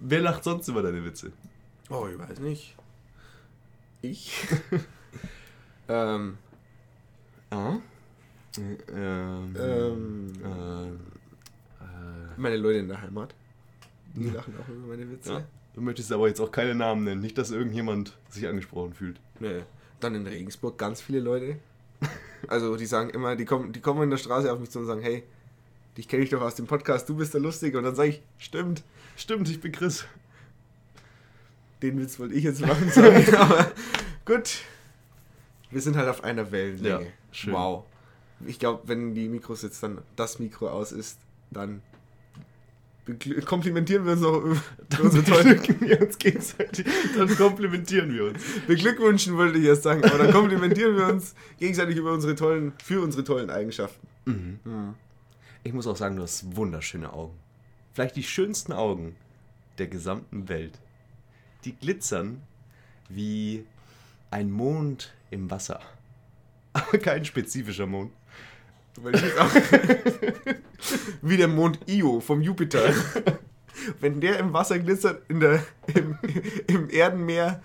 [0.00, 1.32] wer lacht sonst über deine Witze?
[1.90, 2.74] Oh, ich weiß nicht.
[4.02, 4.32] Ich?
[5.88, 6.38] ähm,
[7.50, 7.80] Ja.
[8.56, 10.98] Ähm, ähm, ähm,
[12.36, 13.34] meine Leute in der Heimat.
[14.14, 15.32] Die lachen auch über meine Witze.
[15.32, 15.44] ja.
[15.74, 17.20] Du möchtest aber jetzt auch keine Namen nennen.
[17.20, 19.20] Nicht, dass irgendjemand sich angesprochen fühlt.
[19.38, 19.62] Nee.
[20.00, 21.56] Dann in Regensburg ganz viele Leute.
[22.46, 24.86] Also die sagen immer, die kommen, die kommen in der Straße auf mich zu und
[24.86, 25.24] sagen, hey,
[25.96, 27.78] dich kenne ich doch aus dem Podcast, du bist der Lustige.
[27.78, 28.84] Und dann sage ich, stimmt,
[29.18, 30.04] Stimmt, ich bin Chris.
[31.82, 33.24] den Witz wollte ich jetzt machen, sorry.
[33.36, 33.72] aber
[34.24, 34.60] gut.
[35.72, 37.06] Wir sind halt auf einer Wellenlänge.
[37.06, 37.52] Ja, schön.
[37.52, 37.84] Wow.
[38.46, 41.18] Ich glaube, wenn die Mikros jetzt dann das Mikro aus ist,
[41.50, 41.82] dann
[43.44, 44.56] komplimentieren wir uns über
[45.02, 46.86] unsere tollen wir uns gegenseitig.
[47.16, 48.42] Dann komplimentieren wir uns.
[48.66, 53.00] Beglückwünschen wollte ich erst sagen, aber dann komplimentieren wir uns gegenseitig über unsere tollen, für
[53.00, 54.06] unsere tollen Eigenschaften.
[55.64, 57.38] Ich muss auch sagen, du hast wunderschöne Augen.
[57.92, 59.16] Vielleicht die schönsten Augen
[59.78, 60.78] der gesamten Welt.
[61.64, 62.42] Die glitzern
[63.08, 63.64] wie
[64.30, 65.80] ein Mond im Wasser.
[66.72, 68.12] Aber kein spezifischer Mond.
[68.96, 69.50] Weil ich jetzt auch
[71.22, 72.92] wie der Mond Io vom Jupiter.
[74.00, 75.64] Wenn der im Wasser glitzert, in der,
[75.94, 76.18] im,
[76.66, 77.62] im Erdenmeer.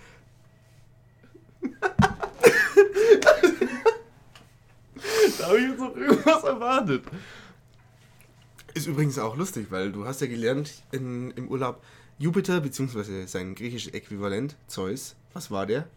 [5.39, 7.03] Da habe ich jetzt noch irgendwas erwartet.
[8.73, 11.83] Ist übrigens auch lustig, weil du hast ja gelernt in, im Urlaub,
[12.17, 13.25] Jupiter bzw.
[13.25, 15.87] sein griechisches Äquivalent, Zeus, was war der?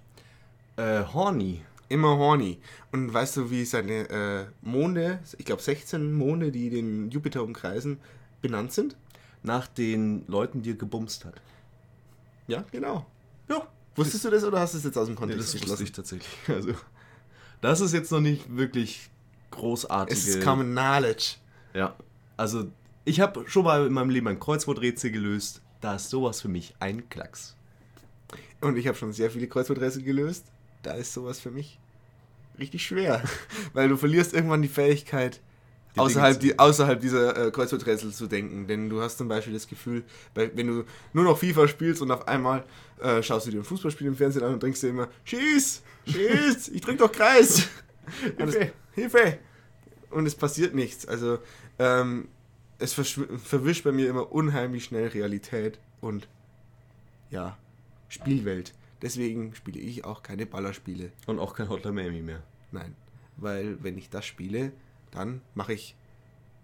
[0.76, 1.62] Äh, horny.
[1.88, 2.58] Immer horny.
[2.92, 7.98] Und weißt du, wie seine äh, Monde, ich glaube 16 Monde, die den Jupiter umkreisen,
[8.42, 8.96] benannt sind?
[9.42, 11.40] Nach den Leuten, die er gebumst hat.
[12.48, 13.06] Ja, genau.
[13.48, 13.68] Ja.
[13.94, 15.92] Wusstest du das oder hast du es jetzt aus dem Nee, Kontext das wusste ich
[15.92, 16.28] tatsächlich.
[16.48, 16.74] Also,
[17.60, 19.10] das ist jetzt noch nicht wirklich
[19.52, 20.18] großartige...
[20.18, 21.36] Es ist Common Knowledge.
[21.72, 21.96] Ja,
[22.36, 22.70] also
[23.04, 25.62] ich habe schon mal in meinem Leben ein Kreuzworträtsel gelöst.
[25.80, 27.56] Da ist sowas für mich ein Klacks.
[28.60, 30.46] Und ich habe schon sehr viele Kreuzworträtsel gelöst.
[30.82, 31.78] Da ist sowas für mich
[32.58, 33.22] richtig schwer.
[33.72, 35.40] Weil du verlierst irgendwann die Fähigkeit,
[35.94, 38.66] Die außerhalb, die, außerhalb dieser äh, Kreuzworträtsel zu denken.
[38.66, 40.04] Denn du hast zum Beispiel das Gefühl,
[40.34, 42.64] wenn du nur noch FIFA spielst und auf einmal
[43.00, 46.68] äh, schaust du dir ein Fußballspiel im Fernsehen an und denkst dir immer, schieß, schieß,
[46.68, 47.68] ich drück doch Kreis.
[48.38, 48.72] Und es, Hilfe.
[48.94, 49.38] Hilfe!
[50.10, 51.06] Und es passiert nichts.
[51.06, 51.40] Also
[51.80, 52.28] ähm,
[52.78, 56.28] es verwischt bei mir immer unheimlich schnell Realität und
[57.30, 57.56] ja,
[58.08, 58.72] Spielwelt.
[59.02, 61.12] Deswegen spiele ich auch keine Ballerspiele.
[61.26, 62.42] Und auch kein Hotline Miami mehr.
[62.72, 62.94] Nein,
[63.36, 64.72] weil wenn ich das spiele,
[65.10, 65.94] dann mache ich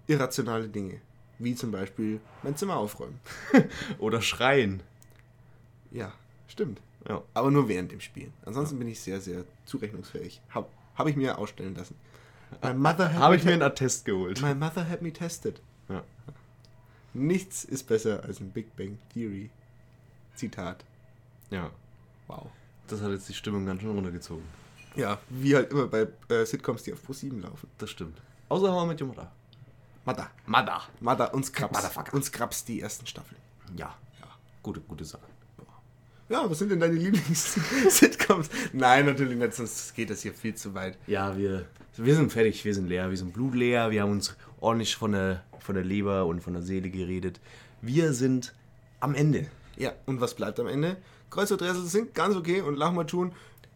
[0.07, 1.01] irrationale Dinge.
[1.39, 3.19] Wie zum Beispiel mein Zimmer aufräumen.
[3.99, 4.83] Oder schreien.
[5.91, 6.13] Ja,
[6.47, 6.81] stimmt.
[7.09, 7.23] Ja.
[7.35, 8.33] Aber nur während dem Spielen.
[8.45, 10.41] Ansonsten bin ich sehr, sehr zurechnungsfähig.
[10.51, 11.97] Habe hab ich mir ausstellen lassen.
[12.63, 14.41] My mother had Habe ich mir einen Attest geholt.
[14.41, 15.61] My mother had me tested.
[15.89, 16.05] Ja.
[17.15, 19.51] Nichts ist besser als ein Big Bang Theory.
[20.35, 20.85] Zitat.
[21.51, 21.71] ja.
[22.33, 22.51] Wow.
[22.89, 24.45] Das hat jetzt die Stimmung ganz schön runtergezogen.
[24.97, 27.69] Ja, wie halt immer bei äh, Sitcoms, die auf Pro 7 laufen.
[27.79, 28.21] Das stimmt.
[28.49, 29.33] Außer How I Met Your Mother.
[30.05, 30.31] Mother.
[30.47, 30.83] Mother.
[31.01, 31.75] Mother und Scrubs.
[31.75, 32.15] Motherfucker.
[32.15, 33.41] Und Scrubs die ersten Staffeln.
[33.77, 33.95] Ja.
[34.21, 34.27] ja.
[34.63, 35.23] Gute, gute Sache.
[36.29, 38.49] Ja, was sind denn deine Lieblings-Sitcoms?
[38.73, 40.97] Nein, natürlich nicht, sonst geht das hier viel zu weit.
[41.07, 41.67] Ja, wir,
[41.99, 45.45] wir sind fertig, wir sind leer, wir sind blutleer, wir haben uns ordentlich von der,
[45.59, 47.39] von der Leber und von der Seele geredet.
[47.83, 48.55] Wir sind
[49.01, 49.47] am Ende.
[49.77, 50.97] Ja, und was bleibt am Ende?
[51.33, 53.33] Kreuzworträtsel sind ganz okay und Lahmacun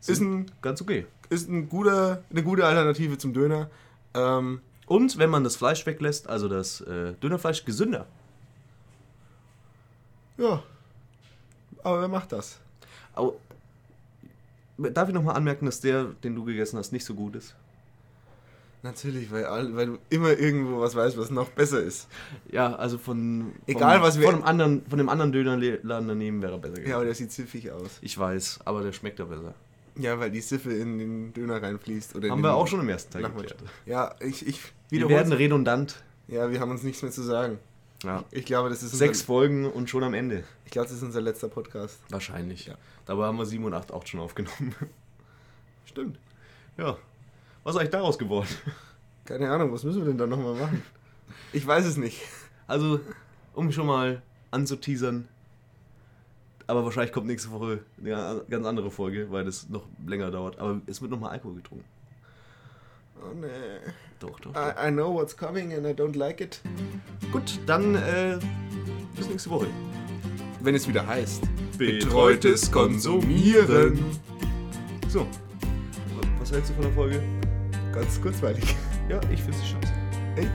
[0.06, 1.06] ist, ein, Ganz okay.
[1.30, 3.68] ist ein guter, eine gute Alternative zum Döner.
[4.14, 8.06] Ähm, Und wenn man das Fleisch weglässt, also das äh, Dönerfleisch, gesünder.
[10.38, 10.62] ja.
[11.82, 12.58] Aber wer macht das?
[13.14, 13.36] Au-
[14.78, 17.54] Darf ich nochmal anmerken, dass der, den du gegessen hast, nicht so gut ist?
[18.86, 22.06] Natürlich, weil, all- weil du immer irgendwo was weißt, was noch besser ist.
[22.50, 23.52] Ja, also von.
[23.66, 26.74] Egal, vom, was wir- Von dem anderen, von dem anderen Dönerladen daneben wäre er besser
[26.74, 26.88] gewesen.
[26.90, 27.98] Ja, aber der sieht ziffig aus.
[28.00, 29.54] ich weiß, aber der schmeckt ja besser.
[29.98, 32.14] Ja, weil die Siffe in den Döner reinfließt.
[32.16, 33.56] Oder Haben wir auch schon im ersten Teil geklärt.
[33.86, 34.60] Ja, ich, ich
[34.90, 35.14] Wir wiederhole.
[35.16, 36.02] werden redundant.
[36.28, 37.58] Ja, wir haben uns nichts mehr zu sagen.
[38.04, 38.22] Ja.
[38.30, 40.44] Ich glaube, das ist Sechs Folgen und schon am Ende.
[40.66, 41.98] ich glaube, das ist unser letzter Podcast.
[42.10, 42.66] Wahrscheinlich.
[42.66, 42.74] Ja.
[43.06, 44.74] Dabei haben wir 7 und 8 auch schon aufgenommen.
[45.86, 46.18] Stimmt.
[46.76, 46.98] Ja.
[47.66, 48.46] Was ist eigentlich daraus geworden?
[49.24, 50.84] Keine Ahnung, was müssen wir denn da nochmal machen?
[51.52, 52.22] Ich weiß es nicht.
[52.68, 53.00] Also,
[53.54, 55.26] um schon mal anzuteasern.
[56.68, 60.60] Aber wahrscheinlich kommt nächste Woche eine ganz andere Folge, weil das noch länger dauert.
[60.60, 61.84] Aber es wird nochmal Alkohol getrunken.
[63.20, 63.48] Oh nee.
[64.20, 64.52] Doch, doch.
[64.52, 64.60] doch.
[64.60, 66.60] I, I know what's coming and I don't like it.
[67.32, 68.38] Gut, dann äh,
[69.16, 69.66] bis nächste Woche.
[70.60, 71.42] Wenn es wieder heißt.
[71.76, 73.98] Betreutes Konsumieren.
[75.08, 75.26] So.
[76.38, 77.45] Was hältst du von der Folge?
[77.96, 78.64] Ganz kurzweilig.
[79.08, 79.92] Ja, ich finde sie scheiße.
[80.34, 80.50] Echt?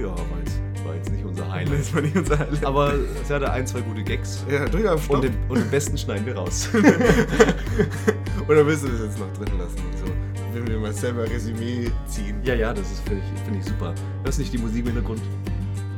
[0.00, 1.80] Ja, war jetzt, war jetzt nicht unser Das Highlight.
[1.80, 2.64] ist mal nicht unser Highlight.
[2.64, 4.44] Aber es hatte ein, zwei gute Gags.
[4.48, 5.16] Ja, drück auf Stopp.
[5.16, 6.68] Und den, und den besten schneiden wir raus.
[8.48, 9.76] Oder willst du das jetzt noch drin lassen?
[9.98, 10.12] So,
[10.54, 12.36] wenn wir mal selber Resümee ziehen.
[12.44, 13.92] ja, ja, das ist finde ich, find ich super.
[14.22, 15.20] Hörst nicht die Musik im Hintergrund?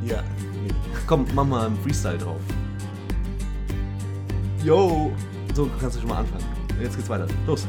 [0.03, 0.23] Ja.
[0.63, 0.73] Nee.
[1.05, 2.41] Komm, mach mal einen Freestyle drauf.
[4.63, 5.11] Yo!
[5.53, 6.45] So kannst du schon mal anfangen.
[6.81, 7.27] Jetzt geht's weiter.
[7.45, 7.67] Los.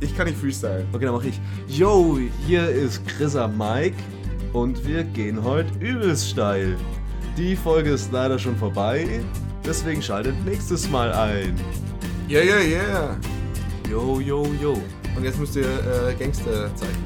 [0.00, 0.86] Ich kann nicht freestylen.
[0.92, 1.40] Okay, dann mach ich.
[1.66, 3.96] Yo, hier ist Chrissa Mike
[4.52, 6.76] und wir gehen heute übelst steil.
[7.36, 9.20] Die Folge ist leider schon vorbei,
[9.64, 11.54] deswegen schaltet nächstes Mal ein.
[12.28, 13.16] Ja, ja, ja.
[13.90, 14.80] Yo, yo, yo.
[15.16, 17.02] Und jetzt müsst ihr äh, Gangsterzeichen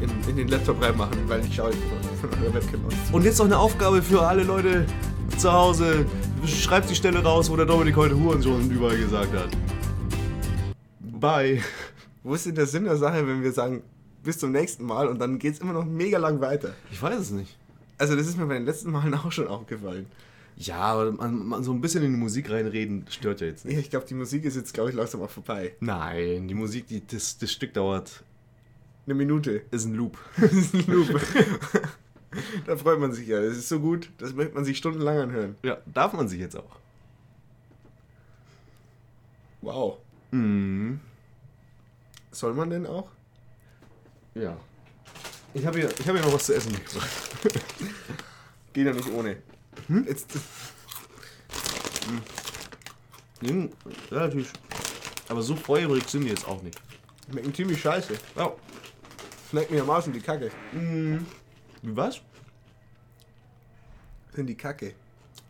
[0.00, 2.94] in, in den Laptop reinmachen, weil ich schaue von, von eurer Webcam aus.
[3.10, 4.86] Und jetzt noch eine Aufgabe für alle Leute
[5.36, 6.06] zu Hause.
[6.46, 9.48] Schreibt die Stelle raus, wo der Dominik heute Hurensohn überall gesagt hat.
[11.00, 11.60] Bye.
[12.26, 13.84] Wo ist denn der Sinn der Sache, wenn wir sagen,
[14.24, 16.74] bis zum nächsten Mal und dann geht es immer noch mega lang weiter?
[16.90, 17.56] Ich weiß es nicht.
[17.98, 20.06] Also das ist mir bei den letzten Malen auch schon aufgefallen.
[20.56, 23.78] Ja, aber man, man so ein bisschen in die Musik reinreden stört ja jetzt nicht.
[23.78, 25.76] Ich glaube, die Musik ist jetzt, glaube ich, langsam auch vorbei.
[25.78, 28.24] Nein, die Musik, die, das, das Stück dauert,
[29.04, 29.62] Eine Minute.
[29.70, 30.18] ist ein Loop.
[30.36, 31.08] Ist ein Loop.
[32.66, 33.40] da freut man sich ja.
[33.40, 35.54] Das ist so gut, das möchte man sich stundenlang anhören.
[35.62, 36.80] Ja, darf man sich jetzt auch.
[39.62, 39.98] Wow.
[40.32, 40.98] Mhm.
[42.36, 43.08] Soll man denn auch?
[44.34, 44.54] Ja.
[45.54, 47.08] Ich habe hier, ich hab hier noch was zu essen mitgebracht.
[48.74, 49.38] Geht ja nicht ohne.
[49.88, 50.38] Jetzt,
[53.40, 53.70] Mhm,
[54.10, 54.48] Ja, natürlich.
[55.28, 56.78] Aber so feurig sind die jetzt auch nicht.
[57.30, 58.14] schmecken ziemlich scheiße.
[58.36, 58.52] Ja.
[59.50, 60.50] Schmeckt mir am Arsch in die Kacke.
[60.72, 62.20] Wie was?
[64.36, 64.94] In die Kacke.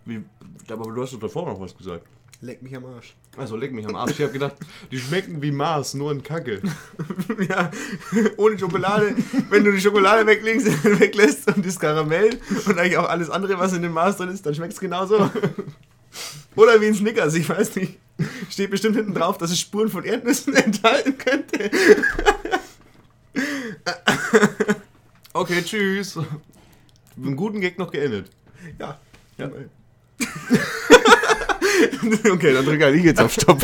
[0.05, 0.24] Wie,
[0.70, 2.07] aber du hast doch davor noch was gesagt.
[2.41, 3.16] Leck mich am Arsch.
[3.37, 4.12] Also leck mich am Arsch.
[4.12, 4.57] Ich habe gedacht,
[4.91, 6.62] die schmecken wie Mars, nur in Kacke.
[7.49, 7.70] ja,
[8.37, 9.14] ohne Schokolade.
[9.51, 10.66] Wenn du die Schokolade weglegst,
[11.01, 14.47] weglässt und das Karamell und eigentlich auch alles andere, was in dem Maß drin ist,
[14.47, 15.30] dann schmeckt es genauso.
[16.55, 17.99] Oder wie ein Snickers, ich weiß nicht.
[18.49, 21.70] Steht bestimmt hinten drauf, dass es Spuren von Erdnüssen enthalten könnte.
[25.34, 26.16] Okay, tschüss.
[26.16, 28.30] Mit einem guten Gag noch geendet.
[28.78, 28.99] Ja.
[29.37, 29.51] Ja.
[32.30, 33.62] okay, dann drücke ich jetzt auf Stopp.